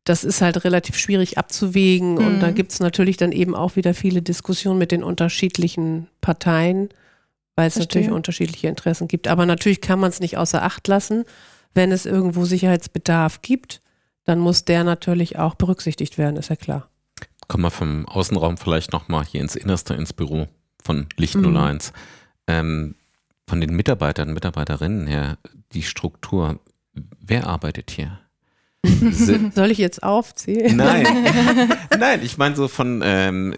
das 0.04 0.24
ist 0.24 0.42
halt 0.42 0.64
relativ 0.64 0.98
schwierig 0.98 1.38
abzuwägen. 1.38 2.18
Und 2.18 2.36
Mhm. 2.36 2.40
da 2.40 2.52
gibt 2.52 2.72
es 2.72 2.80
natürlich 2.80 3.18
dann 3.18 3.32
eben 3.32 3.56
auch 3.56 3.76
wieder 3.76 3.94
viele 3.96 4.22
Diskussionen 4.22 4.78
mit 4.78 4.92
den 4.92 5.04
unterschiedlichen 5.04 6.08
Parteien, 6.22 6.90
weil 7.56 7.68
es 7.68 7.78
natürlich 7.78 8.12
unterschiedliche 8.12 8.68
Interessen 8.68 9.08
gibt. 9.08 9.28
Aber 9.28 9.46
natürlich 9.46 9.82
kann 9.82 10.00
man 10.00 10.10
es 10.10 10.20
nicht 10.20 10.38
außer 10.38 10.62
Acht 10.64 10.88
lassen. 10.88 11.26
Wenn 11.74 11.92
es 11.92 12.06
irgendwo 12.06 12.46
Sicherheitsbedarf 12.46 13.42
gibt, 13.42 13.82
dann 14.30 14.40
muss 14.40 14.64
der 14.64 14.84
natürlich 14.84 15.38
auch 15.40 15.56
berücksichtigt 15.56 16.18
werden, 16.18 16.38
ist 16.38 16.50
ja 16.50 16.56
klar. 16.56 16.90
Kommen 17.48 17.64
wir 17.64 17.72
vom 17.72 18.08
Außenraum 18.08 18.58
vielleicht 18.58 18.94
nochmal 18.94 19.26
hier 19.26 19.42
ins 19.42 19.56
Innerste, 19.56 19.96
ins 19.96 20.14
Büro 20.14 20.48
von 20.84 21.08
Licht 21.18 21.36
Mhm. 21.36 21.56
01. 21.58 21.94
Ähm, 22.48 22.96
von 23.48 23.60
den 23.60 23.76
Mitarbeitern, 23.76 24.32
Mitarbeiterinnen 24.34 25.08
her, 25.08 25.38
die 25.74 25.82
Struktur, 25.82 26.60
wer 27.20 27.48
arbeitet 27.48 27.90
hier? 27.90 28.20
Soll 29.56 29.72
ich 29.72 29.80
jetzt 29.80 30.04
aufzählen? 30.04 30.76
Nein, 30.78 31.06
nein, 32.00 32.22
ich 32.24 32.38
meine 32.38 32.56
so 32.56 32.68
von 32.68 33.02
ähm, 33.04 33.54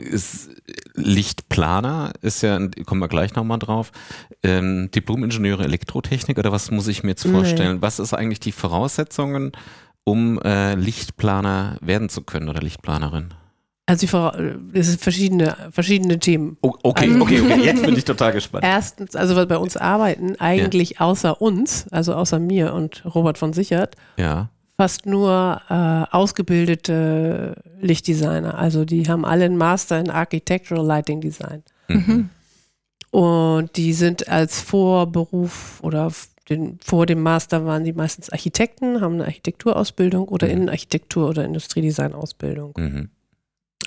Lichtplaner 0.96 2.14
ist 2.22 2.42
ja, 2.44 2.58
kommen 2.86 3.02
wir 3.02 3.08
gleich 3.08 3.36
nochmal 3.36 3.60
drauf, 3.60 3.92
ähm, 4.44 4.90
Diplomingenieure 4.92 5.64
Elektrotechnik 5.64 6.38
oder 6.40 6.52
was 6.52 6.72
muss 6.72 6.88
ich 6.88 7.04
mir 7.04 7.10
jetzt 7.12 7.26
Nee. 7.26 7.32
vorstellen? 7.34 7.82
Was 7.82 8.00
ist 8.00 8.14
eigentlich 8.14 8.40
die 8.40 8.52
Voraussetzungen, 8.52 9.52
um 10.04 10.40
äh, 10.42 10.76
Lichtplaner 10.76 11.78
werden 11.82 12.10
zu 12.10 12.22
können 12.22 12.50
oder 12.50 12.62
Lichtplanerin? 12.62 13.34
Also 13.88 14.08
es 14.74 14.88
sind 14.88 15.02
verschiedene, 15.02 15.58
verschiedene 15.72 16.18
Themen. 16.20 16.58
Oh, 16.62 16.74
okay, 16.84 17.10
Also- 17.10 17.22
okay, 17.22 17.42
okay, 17.42 17.62
jetzt 17.64 17.84
bin 17.84 17.96
ich 17.98 18.06
total 18.06 18.32
gespannt. 18.32 18.64
Erstens, 18.68 19.16
also 19.16 19.36
was 19.36 19.48
bei 19.48 19.58
uns 19.58 19.76
arbeiten, 19.76 20.36
eigentlich 20.40 21.02
außer 21.02 21.42
uns, 21.42 21.88
also 21.92 22.14
außer 22.14 22.40
mir 22.40 22.74
und 22.74 23.04
Robert 23.06 23.38
von 23.38 23.52
Sichert, 23.54 23.96
Ja, 24.18 24.50
fast 24.78 25.06
nur 25.06 25.62
äh, 25.70 26.16
ausgebildete 26.16 27.56
Lichtdesigner. 27.82 28.58
Also 28.58 28.86
die 28.86 29.08
haben 29.10 29.26
alle 29.26 29.46
einen 29.46 29.58
Master 29.58 30.00
in 30.00 30.10
Architectural 30.10 30.86
Lighting 30.86 31.22
Design. 31.22 31.64
mhm. 31.88 32.30
Und 33.12 33.76
die 33.76 33.92
sind 33.92 34.30
als 34.30 34.62
Vorberuf 34.62 35.80
oder 35.84 36.10
den, 36.52 36.78
vor 36.84 37.06
dem 37.06 37.22
Master 37.22 37.66
waren 37.66 37.84
die 37.84 37.94
meistens 37.94 38.30
Architekten, 38.30 39.02
haben 39.02 39.16
eine 39.16 39.26
Architekturausbildung 39.26 40.28
oder 40.28 40.48
Mhm. 40.48 40.54
Innenarchitektur 40.54 41.30
oder 41.30 41.44
Industriedesign-Ausbildung. 41.46 42.74
Mhm. 42.78 43.10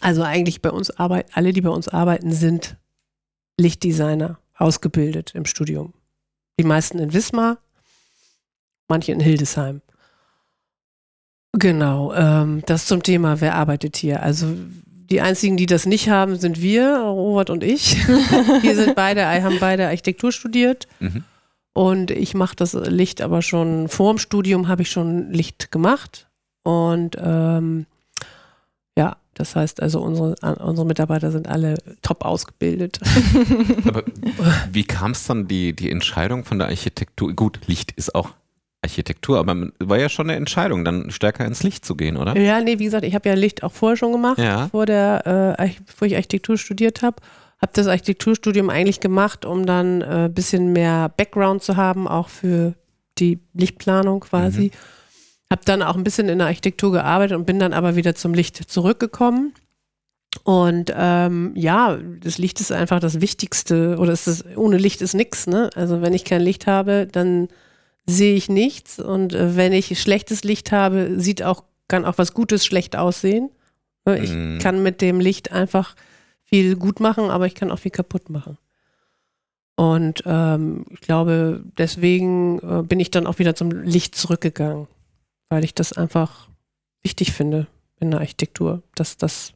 Also 0.01 0.23
eigentlich 0.23 0.61
bei 0.61 0.71
uns 0.71 0.91
arbeiten, 0.91 1.31
alle, 1.35 1.53
die 1.53 1.61
bei 1.61 1.71
uns 1.71 1.89
arbeiten, 1.89 2.33
sind 2.33 2.77
Lichtdesigner, 3.59 4.39
ausgebildet 4.57 5.33
im 5.35 5.45
Studium. 5.47 5.95
Die 6.59 6.65
meisten 6.65 6.99
in 6.99 7.13
Wismar, 7.13 7.59
manche 8.89 9.13
in 9.13 9.21
Hildesheim. 9.21 9.81
Genau, 11.53 12.13
ähm, 12.15 12.63
das 12.67 12.87
zum 12.87 13.03
Thema, 13.03 13.41
wer 13.41 13.55
arbeitet 13.55 13.97
hier. 13.97 14.23
Also 14.23 14.55
die 15.11 15.21
einzigen, 15.21 15.57
die 15.57 15.67
das 15.67 15.87
nicht 15.87 16.09
haben, 16.09 16.37
sind 16.37 16.61
wir, 16.61 16.99
Robert 16.99 17.51
und 17.51 17.63
ich. 17.63 17.97
wir 18.63 18.75
sind 18.75 18.97
beide, 18.97 19.27
haben 19.27 19.59
beide 19.61 19.87
Architektur 19.87 20.33
studiert. 20.33 20.89
Mhm. 20.99 21.25
Und 21.75 22.11
ich 22.13 22.35
mache 22.35 22.57
das 22.57 22.73
Licht 22.73 23.21
aber 23.21 23.43
schon 23.43 23.89
vor 23.89 24.15
dem 24.15 24.19
Studium 24.19 24.69
habe 24.69 24.83
ich 24.83 24.91
schon 24.91 25.31
Licht 25.33 25.71
gemacht. 25.73 26.29
Und 26.63 27.17
ähm, 27.21 27.87
ja, 28.97 29.17
das 29.35 29.57
heißt 29.57 29.83
also, 29.83 30.01
unsere, 30.01 30.37
unsere 30.63 30.87
Mitarbeiter 30.87 31.33
sind 31.33 31.49
alle 31.49 31.77
top 32.01 32.25
ausgebildet. 32.25 33.01
Aber 33.89 34.05
wie 34.73 34.85
kam 34.85 35.11
es 35.11 35.27
dann, 35.27 35.49
die, 35.49 35.75
die 35.75 35.91
Entscheidung 35.91 36.45
von 36.45 36.59
der 36.61 36.69
Architektur? 36.69 37.33
Gut, 37.33 37.59
Licht 37.67 37.91
ist 37.93 38.15
auch 38.15 38.31
Architektur, 38.83 39.39
aber 39.39 39.71
war 39.79 39.99
ja 39.99 40.11
schon 40.11 40.29
eine 40.29 40.37
Entscheidung, 40.37 40.85
dann 40.85 41.11
stärker 41.11 41.47
ins 41.47 41.63
Licht 41.63 41.87
zu 41.87 41.97
gehen, 41.97 42.19
oder? 42.19 42.37
Ja, 42.39 42.61
nee, 42.61 42.79
wie 42.79 42.85
gesagt, 42.85 43.05
ich 43.05 43.15
habe 43.15 43.29
ja 43.31 43.35
Licht 43.35 43.63
auch 43.63 43.73
vorher 43.73 43.97
schon 43.97 44.13
gemacht, 44.13 44.39
Ja. 44.39 44.69
vor 44.69 44.85
der, 44.85 45.57
äh, 45.59 45.71
bevor 45.87 46.07
ich 46.07 46.15
Architektur 46.17 46.59
studiert 46.59 47.01
habe. 47.01 47.17
Habe 47.65 47.73
das 47.73 47.87
Architekturstudium 47.87 48.69
eigentlich 48.69 49.01
gemacht, 49.01 49.47
um 49.47 49.65
dann 49.65 50.03
ein 50.03 50.27
äh, 50.27 50.29
bisschen 50.29 50.75
mehr 50.75 51.09
Background 51.17 51.63
zu 51.63 51.77
haben, 51.79 52.07
auch 52.07 52.29
für 52.29 52.75
die 53.19 53.39
Lichtplanung 53.55 54.21
quasi. 54.21 54.71
Habe 55.51 55.63
dann 55.65 55.83
auch 55.83 55.97
ein 55.97 56.05
bisschen 56.05 56.29
in 56.29 56.37
der 56.41 56.49
Architektur 56.49 56.93
gearbeitet 56.93 57.39
und 57.39 57.47
bin 57.47 57.59
dann 57.59 57.73
aber 57.73 57.97
wieder 57.97 58.15
zum 58.15 58.35
Licht 58.35 58.71
zurückgekommen. 58.71 59.55
Und 60.43 60.93
ähm, 60.95 61.53
ja, 61.55 61.97
das 62.21 62.37
Licht 62.37 62.61
ist 62.61 62.71
einfach 62.71 63.01
das 63.01 63.23
Wichtigste 63.23 63.97
oder 63.99 64.13
ist 64.13 64.27
das, 64.27 64.45
ohne 64.57 64.77
Licht 64.77 65.01
ist 65.01 65.15
nichts. 65.15 65.47
Ne? 65.47 65.71
Also 65.75 66.03
wenn 66.03 66.13
ich 66.13 66.25
kein 66.27 66.43
Licht 66.43 66.67
habe, 66.67 67.09
dann 67.11 67.49
sehe 68.05 68.35
ich 68.35 68.51
nichts. 68.51 68.99
Und 69.01 69.33
äh, 69.33 69.57
wenn 69.57 69.73
ich 69.73 69.99
schlechtes 69.99 70.45
Licht 70.45 70.71
habe, 70.71 71.13
sieht 71.17 71.43
auch, 71.43 71.65
kann 71.89 72.05
auch 72.05 72.19
was 72.19 72.35
Gutes 72.35 72.67
schlecht 72.67 72.95
aussehen. 72.95 73.49
Ne, 74.05 74.19
Ich 74.19 74.33
Mhm. 74.33 74.59
kann 74.59 74.83
mit 74.83 75.01
dem 75.01 75.19
Licht 75.19 75.51
einfach 75.51 75.95
viel 76.55 76.77
gut 76.77 77.01
machen, 77.01 77.31
aber 77.31 77.47
ich 77.47 77.55
kann 77.57 77.73
auch 77.73 77.81
viel 77.81 77.91
kaputt 77.91 78.31
machen. 78.31 78.59
Und 79.77 80.23
ähm, 80.25 80.85
ich 80.91 81.01
glaube, 81.01 81.65
deswegen 81.79 82.61
äh, 82.61 82.83
bin 82.85 83.01
ich 83.01 83.11
dann 83.11 83.27
auch 83.27 83.41
wieder 83.41 83.57
zum 83.57 83.71
Licht 83.73 84.15
zurückgegangen, 84.15 84.87
weil 85.49 85.65
ich 85.65 85.75
das 85.75 85.93
einfach 85.93 86.49
wichtig 87.03 87.33
finde 87.33 87.67
in 87.99 88.13
der 88.13 88.21
Architektur, 88.21 88.83
dass 88.95 89.17
das, 89.17 89.53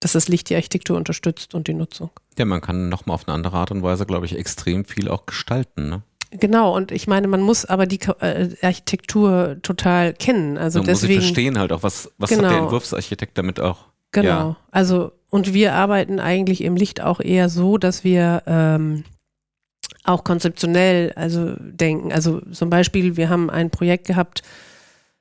dass 0.00 0.12
das 0.12 0.26
Licht 0.26 0.50
die 0.50 0.56
Architektur 0.56 0.96
unterstützt 0.96 1.54
und 1.54 1.68
die 1.68 1.74
Nutzung. 1.74 2.10
Ja, 2.36 2.44
man 2.44 2.60
kann 2.60 2.88
nochmal 2.88 3.14
auf 3.14 3.28
eine 3.28 3.34
andere 3.36 3.56
Art 3.56 3.70
und 3.70 3.84
Weise, 3.84 4.04
glaube 4.04 4.26
ich, 4.26 4.36
extrem 4.36 4.84
viel 4.84 5.08
auch 5.08 5.26
gestalten. 5.26 5.90
Ne? 5.90 6.02
Genau, 6.32 6.74
und 6.74 6.90
ich 6.90 7.06
meine, 7.06 7.28
man 7.28 7.40
muss 7.40 7.64
aber 7.66 7.86
die 7.86 8.00
äh, 8.18 8.48
Architektur 8.62 9.58
total 9.62 10.12
kennen. 10.14 10.58
Also 10.58 10.80
man 10.80 10.90
muss 10.90 11.02
sie 11.02 11.06
deswegen. 11.06 11.20
verstehen 11.22 11.58
halt 11.60 11.70
auch, 11.72 11.84
was, 11.84 12.10
was 12.18 12.32
hat 12.32 12.38
Genau. 12.38 12.50
der 12.50 12.58
Entwurfsarchitekt 12.62 13.38
damit 13.38 13.60
auch. 13.60 13.86
Genau. 14.10 14.28
Ja. 14.28 14.56
Also, 14.72 15.12
und 15.30 15.54
wir 15.54 15.74
arbeiten 15.74 16.20
eigentlich 16.20 16.62
im 16.62 16.76
Licht 16.76 17.00
auch 17.00 17.20
eher 17.20 17.48
so, 17.48 17.78
dass 17.78 18.04
wir 18.04 18.42
ähm, 18.46 19.04
auch 20.04 20.24
konzeptionell 20.24 21.12
also 21.14 21.54
denken. 21.58 22.12
Also 22.12 22.40
zum 22.52 22.70
Beispiel, 22.70 23.16
wir 23.16 23.28
haben 23.28 23.50
ein 23.50 23.70
Projekt 23.70 24.06
gehabt 24.06 24.42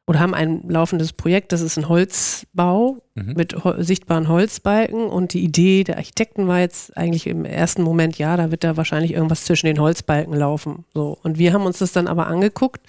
oder 0.08 0.19
haben 0.19 0.34
ein 0.34 0.63
laufendes 0.67 1.13
Projekt, 1.13 1.52
das 1.52 1.62
ist 1.62 1.78
ein 1.78 1.88
Holzbau 1.88 3.02
Mhm. 3.19 3.34
mit 3.36 3.63
ho 3.63 3.74
sichtbaren 3.80 4.28
Holzbalken 4.28 5.08
und 5.08 5.34
die 5.34 5.43
Idee 5.43 5.84
der 5.84 5.98
Architekten 5.98 6.48
war 6.48 6.60
jetzt 6.60 6.95
eigentlich 6.98 7.28
im 7.28 7.45
ersten 7.45 7.82
Moment, 7.84 8.17
ja, 8.17 8.38
da 8.38 8.52
wird 8.52 8.63
da 8.63 8.78
wahrscheinlich 8.78 9.13
irgendwas 9.13 9.45
zwischen 9.45 9.65
den 9.65 9.80
Holzbalken 9.80 10.34
laufen. 10.34 10.86
So. 10.93 11.17
Und 11.24 11.38
wir 11.38 11.54
haben 11.54 11.65
uns 11.65 11.80
das 11.80 11.91
dann 11.91 12.08
aber 12.08 12.28
angeguckt 12.28 12.82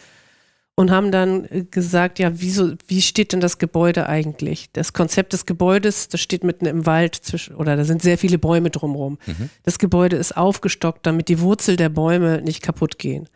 und 0.81 0.91
haben 0.91 1.13
dann 1.13 1.45
äh, 1.51 1.65
gesagt, 1.71 2.19
ja, 2.19 2.31
wieso, 2.41 2.73
wie 2.89 3.03
steht 3.03 3.35
denn 3.35 3.41
das 3.41 3.59
Gebäude 3.59 4.09
eigentlich? 4.09 4.71
Das 4.73 4.95
Konzept 4.95 5.35
des 5.35 5.45
Gebäudes, 5.45 6.09
das 6.09 6.23
steht 6.23 6.43
mitten 6.43 6.65
im 6.65 6.87
Wald 6.87 7.15
zwischen, 7.15 7.55
oder 7.55 7.77
da 7.77 7.85
sind 7.85 8.01
sehr 8.01 8.17
viele 8.17 8.39
Bäume 8.39 8.71
drumherum. 8.71 9.19
Mhm. 9.27 9.51
Das 9.63 9.79
Gebäude 9.79 10.17
ist 10.17 10.39
aufgestockt, 10.39 11.05
damit 11.05 11.29
die 11.29 11.41
Wurzel 11.41 11.77
der 11.77 11.91
Bäume 11.91 12.41
nicht 12.41 12.63
kaputt 12.63 12.99
gehen. 12.99 13.29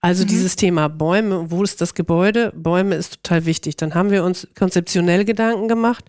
Also 0.00 0.24
dieses 0.24 0.56
Thema 0.56 0.88
Bäume, 0.88 1.52
wo 1.52 1.62
ist 1.62 1.80
das 1.80 1.94
Gebäude? 1.94 2.52
Bäume 2.56 2.96
ist 2.96 3.22
total 3.22 3.46
wichtig. 3.46 3.76
Dann 3.76 3.94
haben 3.94 4.10
wir 4.10 4.24
uns 4.24 4.48
konzeptionell 4.58 5.24
Gedanken 5.24 5.68
gemacht 5.68 6.04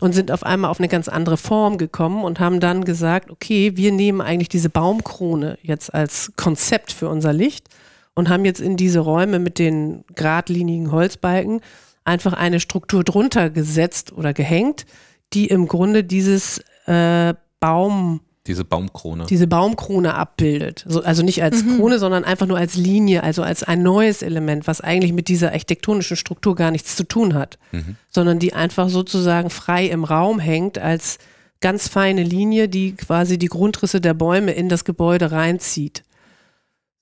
und 0.00 0.14
sind 0.14 0.32
auf 0.32 0.42
einmal 0.42 0.72
auf 0.72 0.80
eine 0.80 0.88
ganz 0.88 1.08
andere 1.08 1.36
Form 1.36 1.78
gekommen 1.78 2.24
und 2.24 2.40
haben 2.40 2.58
dann 2.58 2.84
gesagt, 2.84 3.30
okay, 3.30 3.76
wir 3.76 3.92
nehmen 3.92 4.20
eigentlich 4.20 4.48
diese 4.48 4.68
Baumkrone 4.68 5.58
jetzt 5.62 5.94
als 5.94 6.32
Konzept 6.34 6.90
für 6.90 7.08
unser 7.08 7.32
Licht 7.32 7.68
und 8.14 8.28
haben 8.28 8.44
jetzt 8.44 8.60
in 8.60 8.76
diese 8.76 9.00
Räume 9.00 9.38
mit 9.38 9.58
den 9.58 10.04
geradlinigen 10.14 10.92
Holzbalken 10.92 11.60
einfach 12.04 12.32
eine 12.32 12.60
Struktur 12.60 13.02
drunter 13.04 13.50
gesetzt 13.50 14.12
oder 14.12 14.32
gehängt, 14.32 14.86
die 15.32 15.46
im 15.46 15.66
Grunde 15.66 16.04
dieses 16.04 16.62
äh, 16.86 17.34
Baum, 17.60 18.20
Diese 18.46 18.64
Baumkrone. 18.64 19.24
diese 19.26 19.46
Baumkrone 19.46 20.14
abbildet. 20.14 20.84
So, 20.86 21.02
also 21.02 21.22
nicht 21.22 21.42
als 21.42 21.64
Krone, 21.66 21.98
sondern 21.98 22.24
einfach 22.24 22.46
nur 22.46 22.58
als 22.58 22.74
Linie, 22.76 23.22
also 23.22 23.42
als 23.42 23.62
ein 23.62 23.82
neues 23.82 24.20
Element, 24.20 24.66
was 24.66 24.82
eigentlich 24.82 25.14
mit 25.14 25.28
dieser 25.28 25.52
architektonischen 25.52 26.16
Struktur 26.18 26.54
gar 26.54 26.70
nichts 26.70 26.94
zu 26.94 27.04
tun 27.04 27.32
hat, 27.34 27.58
Mhm. 27.72 27.96
sondern 28.10 28.38
die 28.38 28.52
einfach 28.52 28.90
sozusagen 28.90 29.48
frei 29.48 29.86
im 29.86 30.04
Raum 30.04 30.38
hängt 30.40 30.76
als 30.78 31.18
ganz 31.62 31.88
feine 31.88 32.22
Linie, 32.22 32.68
die 32.68 32.94
quasi 32.94 33.38
die 33.38 33.46
Grundrisse 33.48 34.02
der 34.02 34.12
Bäume 34.12 34.52
in 34.52 34.68
das 34.68 34.84
Gebäude 34.84 35.32
reinzieht. 35.32 36.04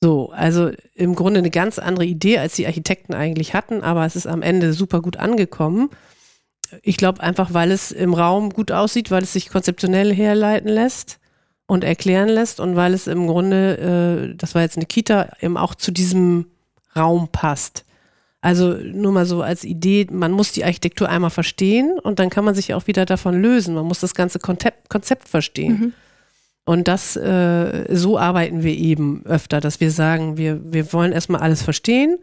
So, 0.03 0.33
also 0.33 0.73
im 0.97 1.15
Grunde 1.15 1.39
eine 1.39 1.51
ganz 1.51 1.79
andere 1.79 2.05
Idee, 2.05 2.39
als 2.39 2.57
die 2.57 2.67
Architekten 2.67 3.15
eigentlich 3.15 3.55
hatten, 3.55 3.83
aber 3.83 4.05
es 4.05 4.17
ist 4.17 4.27
am 4.27 4.43
Ende 4.43 4.73
super 4.73 5.01
gut 5.01 5.17
angekommen. 5.17 5.91
Ich 6.83 6.97
glaube 6.97 7.23
einfach, 7.23 7.55
weil 7.55 7.71
es 7.71 7.93
im 7.93 8.13
Raum 8.13 8.51
gut 8.51 8.73
aussieht, 8.73 9.13
weil 9.13 9.23
es 9.23 9.33
sich 9.33 9.49
konzeptionell 9.49 10.13
herleiten 10.13 10.69
lässt 10.69 11.21
und 11.67 11.85
erklären 11.85 12.29
lässt 12.29 12.59
und 12.59 12.75
weil 12.75 12.95
es 12.95 13.07
im 13.07 13.29
Grunde, 13.29 14.33
äh, 14.33 14.37
das 14.37 14.57
war 14.57 14.63
jetzt 14.63 14.77
eine 14.77 14.87
Kita, 14.87 15.29
eben 15.41 15.57
auch 15.57 15.77
zu 15.77 15.93
diesem 15.93 16.47
Raum 16.97 17.29
passt. 17.29 17.85
Also 18.41 18.75
nur 18.75 19.13
mal 19.13 19.25
so 19.25 19.41
als 19.41 19.63
Idee, 19.63 20.09
man 20.11 20.33
muss 20.33 20.51
die 20.51 20.65
Architektur 20.65 21.09
einmal 21.09 21.31
verstehen 21.31 21.97
und 22.03 22.19
dann 22.19 22.29
kann 22.29 22.45
man 22.45 22.57
sich 22.57 22.75
auch 22.75 22.89
wieder 22.89 23.07
davon 23.07 23.41
lösen. 23.41 23.77
Man 23.77 23.87
muss 23.87 24.01
das 24.01 24.17
ganze 24.17 24.41
Konzept, 24.41 24.89
Konzept 24.89 25.29
verstehen. 25.29 25.95
Und 26.65 26.87
das, 26.87 27.17
äh, 27.17 27.87
so 27.91 28.19
arbeiten 28.19 28.63
wir 28.63 28.77
eben 28.77 29.27
öfter, 29.27 29.61
dass 29.61 29.81
wir 29.81 29.91
sagen, 29.91 30.37
wir, 30.37 30.61
wir 30.73 30.93
wollen 30.93 31.13
erstmal 31.13 31.41
alles 31.41 31.63
verstehen 31.63 32.19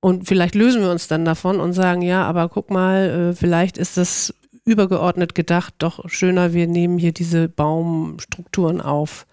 und 0.00 0.26
vielleicht 0.26 0.54
lösen 0.54 0.82
wir 0.82 0.90
uns 0.90 1.06
dann 1.06 1.24
davon 1.24 1.60
und 1.60 1.74
sagen, 1.74 2.00
ja, 2.00 2.24
aber 2.24 2.48
guck 2.48 2.70
mal, 2.70 3.30
äh, 3.30 3.34
vielleicht 3.34 3.76
ist 3.76 3.96
das 3.96 4.34
übergeordnet 4.64 5.34
gedacht 5.34 5.74
doch 5.78 6.08
schöner, 6.08 6.54
wir 6.54 6.66
nehmen 6.66 6.98
hier 6.98 7.12
diese 7.12 7.48
Baumstrukturen 7.48 8.80
auf 8.80 9.26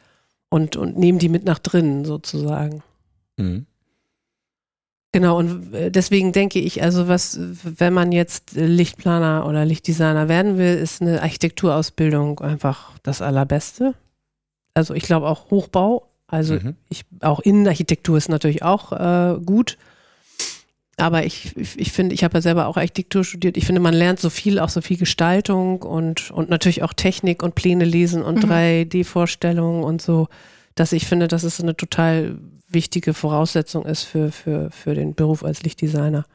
und, 0.49 0.75
und 0.75 0.97
nehmen 0.97 1.19
die 1.19 1.29
mit 1.29 1.45
nach 1.45 1.59
drinnen 1.59 2.03
sozusagen. 2.03 2.83
Mhm. 3.37 3.65
Genau, 5.13 5.37
und 5.37 5.73
äh, 5.73 5.91
deswegen 5.91 6.31
denke 6.31 6.59
ich, 6.59 6.81
also 6.83 7.07
was, 7.07 7.37
wenn 7.63 7.93
man 7.93 8.11
jetzt 8.11 8.53
Lichtplaner 8.55 9.45
oder 9.45 9.65
Lichtdesigner 9.65 10.29
werden 10.29 10.57
will, 10.57 10.75
ist 10.75 11.01
eine 11.01 11.21
Architekturausbildung 11.21 12.39
einfach 12.39 12.97
das 13.03 13.21
Allerbeste. 13.21 13.93
Also 14.73 14.93
ich 14.93 15.03
glaube 15.03 15.27
auch 15.27 15.49
Hochbau, 15.51 16.07
also 16.27 16.53
Mhm. 16.55 16.75
ich, 16.89 17.03
auch 17.21 17.39
Innenarchitektur 17.41 18.17
ist 18.17 18.29
natürlich 18.29 18.63
auch 18.63 18.91
äh, 18.93 19.39
gut. 19.43 19.77
Aber 20.97 21.25
ich, 21.25 21.57
ich, 21.57 21.79
ich 21.79 21.91
finde, 21.91 22.13
ich 22.13 22.23
habe 22.23 22.37
ja 22.37 22.41
selber 22.41 22.67
auch 22.67 22.77
Architektur 22.77 23.23
studiert. 23.23 23.57
Ich 23.57 23.65
finde, 23.65 23.81
man 23.81 23.93
lernt 23.93 24.19
so 24.19 24.29
viel, 24.29 24.59
auch 24.59 24.69
so 24.69 24.81
viel 24.81 24.97
Gestaltung 24.97 25.81
und, 25.81 26.29
und 26.31 26.49
natürlich 26.49 26.83
auch 26.83 26.93
Technik 26.93 27.41
und 27.43 27.55
Pläne 27.55 27.85
lesen 27.85 28.21
und 28.23 28.43
Mhm. 28.43 28.51
3D-Vorstellungen 28.51 29.83
und 29.83 30.01
so, 30.01 30.27
dass 30.75 30.91
ich 30.93 31.07
finde, 31.07 31.27
dass 31.27 31.43
es 31.43 31.59
eine 31.59 31.75
total 31.75 32.37
wichtige 32.69 33.13
Voraussetzung 33.13 33.85
ist 33.85 34.03
für, 34.03 34.31
für, 34.31 34.69
für 34.71 34.93
den 34.93 35.15
Beruf 35.15 35.43
als 35.43 35.63
Lichtdesigner. 35.63 36.25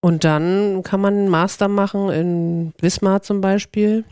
Und 0.00 0.24
dann 0.24 0.82
kann 0.82 1.00
man 1.00 1.14
einen 1.14 1.28
Master 1.28 1.68
machen 1.68 2.08
in 2.08 2.72
Wismar 2.80 3.22
zum 3.22 3.40
Beispiel, 3.42 4.04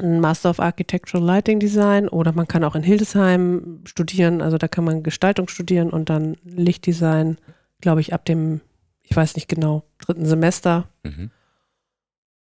ein 0.00 0.20
Master 0.20 0.50
of 0.50 0.60
Architectural 0.60 1.24
Lighting 1.24 1.60
Design 1.60 2.08
oder 2.08 2.32
man 2.32 2.48
kann 2.48 2.64
auch 2.64 2.74
in 2.74 2.82
Hildesheim 2.82 3.80
studieren, 3.84 4.40
also 4.42 4.58
da 4.58 4.66
kann 4.68 4.84
man 4.84 5.02
Gestaltung 5.02 5.48
studieren 5.48 5.90
und 5.90 6.10
dann 6.10 6.36
Lichtdesign, 6.44 7.38
glaube 7.80 8.00
ich, 8.00 8.12
ab 8.12 8.24
dem, 8.24 8.60
ich 9.02 9.14
weiß 9.14 9.36
nicht 9.36 9.48
genau, 9.48 9.84
dritten 9.98 10.26
Semester. 10.26 10.88
Mhm. 11.04 11.30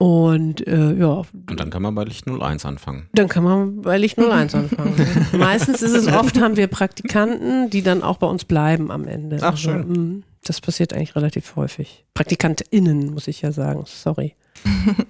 Und 0.01 0.65
äh, 0.69 0.95
ja, 0.95 1.23
Und 1.49 1.59
dann 1.59 1.71
kann 1.71 1.83
man 1.83 1.93
bei 1.95 2.05
Licht 2.05 2.29
01 2.29 2.65
anfangen. 2.65 3.09
dann 3.15 3.27
kann 3.29 3.43
man 3.43 3.83
bei 3.83 3.99
Licht 3.99 4.17
01 4.17 4.55
anfangen. 4.55 4.95
Meistens 5.37 5.83
ist 5.83 5.95
es 5.95 6.07
oft, 6.07 6.41
haben 6.41 6.57
wir 6.57 6.69
Praktikanten, 6.69 7.69
die 7.71 7.83
dann 7.83 8.03
auch 8.05 8.19
bei 8.19 8.29
uns 8.29 8.45
bleiben 8.45 8.93
am 8.93 9.09
Ende. 9.09 9.39
Ach, 9.43 9.57
schön. 9.57 9.89
mh, 10.19 10.23
Das 10.45 10.61
passiert 10.61 10.93
eigentlich 10.93 11.17
relativ 11.17 11.57
häufig. 11.57 12.05
PraktikantInnen, 12.15 13.13
muss 13.13 13.27
ich 13.27 13.43
ja 13.43 13.51
sagen. 13.51 13.83
Sorry. 13.87 14.37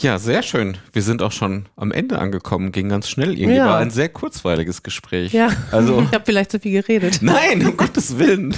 Ja, 0.00 0.18
sehr 0.18 0.42
schön. 0.42 0.78
Wir 0.94 1.02
sind 1.02 1.22
auch 1.22 1.30
schon 1.32 1.66
am 1.76 1.92
Ende 1.92 2.18
angekommen, 2.18 2.72
ging 2.72 2.88
ganz 2.88 3.08
schnell. 3.08 3.38
Irgendwie 3.38 3.58
Ja. 3.58 3.66
war 3.66 3.78
ein 3.78 3.90
sehr 3.90 4.08
kurzweiliges 4.08 4.82
Gespräch. 4.82 5.32
Ja, 5.32 5.50
Also, 5.72 6.00
ich 6.00 6.12
habe 6.14 6.24
vielleicht 6.24 6.50
zu 6.50 6.58
viel 6.58 6.72
geredet. 6.80 7.18
nein, 7.22 7.66
um 7.66 7.76
Gottes 7.76 8.18
Willen. 8.18 8.56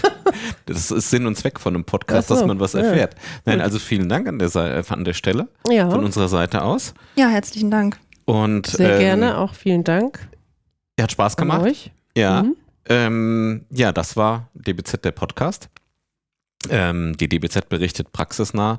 Das 0.66 0.90
ist 0.92 1.10
Sinn 1.10 1.26
und 1.26 1.36
Zweck 1.36 1.58
von 1.58 1.74
einem 1.74 1.84
Podcast, 1.84 2.28
so, 2.28 2.34
dass 2.36 2.46
man 2.46 2.60
was 2.60 2.74
ja. 2.74 2.80
erfährt. 2.82 3.16
Nein, 3.44 3.60
also 3.60 3.80
vielen 3.80 4.08
Dank 4.08 4.28
an 4.28 4.38
der, 4.38 4.48
Seite, 4.50 4.88
an 4.94 5.04
der 5.04 5.14
Stelle 5.14 5.48
Ja. 5.68 5.90
von 5.90 6.04
unserer 6.04 6.28
Seite 6.28 6.62
aus. 6.62 6.94
Ja, 7.16 7.26
herzlichen 7.28 7.70
Dank. 7.72 7.98
Und 8.24 8.68
Sehr 8.68 8.94
ähm, 8.94 9.00
gerne, 9.00 9.38
auch 9.38 9.54
vielen 9.54 9.82
Dank 9.82 10.20
Ja, 10.96 11.04
hat 11.04 11.12
Spaß 11.12 11.36
gemacht. 11.36 11.62
euch. 11.62 11.90
Ja. 12.16 12.44
Mhm. 12.44 12.56
Ähm, 12.88 13.64
ja, 13.70 13.90
das 13.90 14.16
war 14.16 14.48
DBZ 14.54 15.04
der 15.04 15.10
Podcast. 15.12 15.68
Ähm, 16.70 17.16
die 17.16 17.28
DBZ 17.28 17.68
berichtet 17.68 18.12
praxisnah 18.12 18.78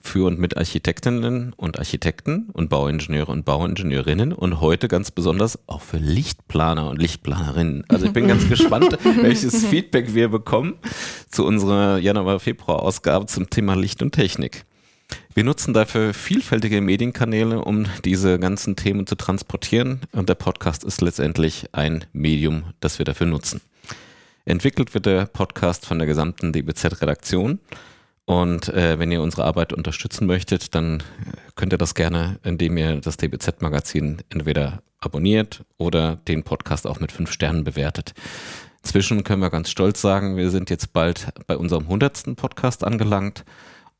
für 0.00 0.26
und 0.26 0.38
mit 0.38 0.56
Architektinnen 0.56 1.52
und 1.54 1.78
Architekten 1.78 2.48
und 2.52 2.68
Bauingenieure 2.68 3.30
und 3.32 3.44
Bauingenieurinnen 3.44 4.32
und 4.32 4.60
heute 4.60 4.88
ganz 4.88 5.10
besonders 5.10 5.58
auch 5.66 5.82
für 5.82 5.98
Lichtplaner 5.98 6.88
und 6.88 7.00
Lichtplanerinnen. 7.00 7.84
Also 7.88 8.06
ich 8.06 8.12
bin 8.12 8.28
ganz 8.28 8.48
gespannt, 8.48 8.98
welches 9.20 9.66
Feedback 9.66 10.14
wir 10.14 10.28
bekommen 10.28 10.74
zu 11.30 11.44
unserer 11.44 11.98
Januar-Februar-Ausgabe 11.98 13.26
zum 13.26 13.50
Thema 13.50 13.74
Licht 13.74 14.02
und 14.02 14.12
Technik. 14.12 14.64
Wir 15.34 15.44
nutzen 15.44 15.72
dafür 15.72 16.14
vielfältige 16.14 16.80
Medienkanäle, 16.80 17.62
um 17.62 17.86
diese 18.04 18.38
ganzen 18.38 18.76
Themen 18.76 19.06
zu 19.06 19.14
transportieren 19.14 20.00
und 20.12 20.28
der 20.28 20.34
Podcast 20.34 20.84
ist 20.84 21.00
letztendlich 21.00 21.66
ein 21.72 22.04
Medium, 22.12 22.64
das 22.80 22.98
wir 22.98 23.04
dafür 23.04 23.26
nutzen. 23.26 23.60
Entwickelt 24.44 24.94
wird 24.94 25.06
der 25.06 25.26
Podcast 25.26 25.86
von 25.86 25.98
der 25.98 26.06
gesamten 26.06 26.52
DBZ-Redaktion 26.52 27.60
und 28.28 28.68
äh, 28.68 28.98
wenn 28.98 29.10
ihr 29.10 29.22
unsere 29.22 29.44
Arbeit 29.44 29.72
unterstützen 29.72 30.26
möchtet, 30.26 30.74
dann 30.74 31.02
könnt 31.56 31.72
ihr 31.72 31.78
das 31.78 31.94
gerne, 31.94 32.38
indem 32.44 32.76
ihr 32.76 33.00
das 33.00 33.16
DBZ-Magazin 33.16 34.18
entweder 34.28 34.82
abonniert 35.00 35.64
oder 35.78 36.16
den 36.16 36.42
Podcast 36.42 36.86
auch 36.86 37.00
mit 37.00 37.10
fünf 37.10 37.32
Sternen 37.32 37.64
bewertet. 37.64 38.12
Inzwischen 38.84 39.24
können 39.24 39.40
wir 39.40 39.48
ganz 39.48 39.70
stolz 39.70 40.02
sagen, 40.02 40.36
wir 40.36 40.50
sind 40.50 40.68
jetzt 40.68 40.92
bald 40.92 41.28
bei 41.46 41.56
unserem 41.56 41.84
100. 41.84 42.36
Podcast 42.36 42.84
angelangt. 42.84 43.46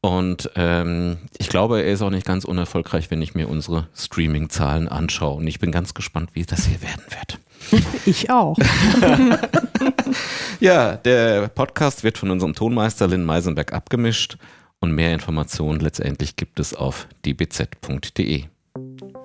Und 0.03 0.51
ähm, 0.57 1.17
ich 1.39 1.49
glaube, 1.49 1.83
er 1.83 1.91
ist 1.91 2.03
auch 2.03 2.11
nicht 2.11 2.27
ganz 2.27 2.45
unerfolgreich, 2.45 3.11
wenn 3.11 3.23
ich 3.23 3.35
mir 3.35 3.49
unsere 3.49 3.89
Streaming-Zahlen 3.97 4.89
anschaue. 4.89 5.37
Und 5.37 5.47
ich 5.47 5.59
bin 5.59 5.73
ganz 5.73 5.95
gespannt, 5.95 6.31
wie 6.35 6.43
das 6.43 6.67
hier 6.67 6.83
werden 6.83 7.05
wird. 7.09 7.39
Ich 8.07 8.31
auch. 8.31 8.57
Ja, 10.61 10.97
der 10.97 11.49
Podcast 11.49 12.05
wird 12.05 12.19
von 12.19 12.31
unserem 12.31 12.55
Tonmeister 12.55 13.07
Lynn 13.07 13.25
Meisenberg 13.25 13.73
abgemischt. 13.73 14.37
Und 14.81 14.93
mehr 14.93 15.13
Informationen 15.13 15.81
letztendlich 15.81 16.37
gibt 16.37 16.61
es 16.61 16.73
auf 16.73 17.09
dbz.de. 17.25 18.45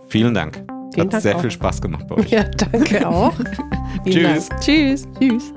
Vielen 0.10 0.34
Dank. 0.34 0.56
Vielen 0.94 1.08
Hat 1.08 1.14
Dank 1.14 1.24
sehr 1.24 1.36
auch. 1.36 1.42
viel 1.42 1.52
Spaß 1.52 1.82
gemacht 1.82 2.08
bei 2.08 2.16
euch. 2.16 2.30
Ja, 2.30 2.44
danke 2.44 3.08
auch. 3.08 3.34
Tschüss. 4.06 4.50
Dank. 4.50 4.62
Tschüss. 4.62 5.08
Tschüss. 5.20 5.54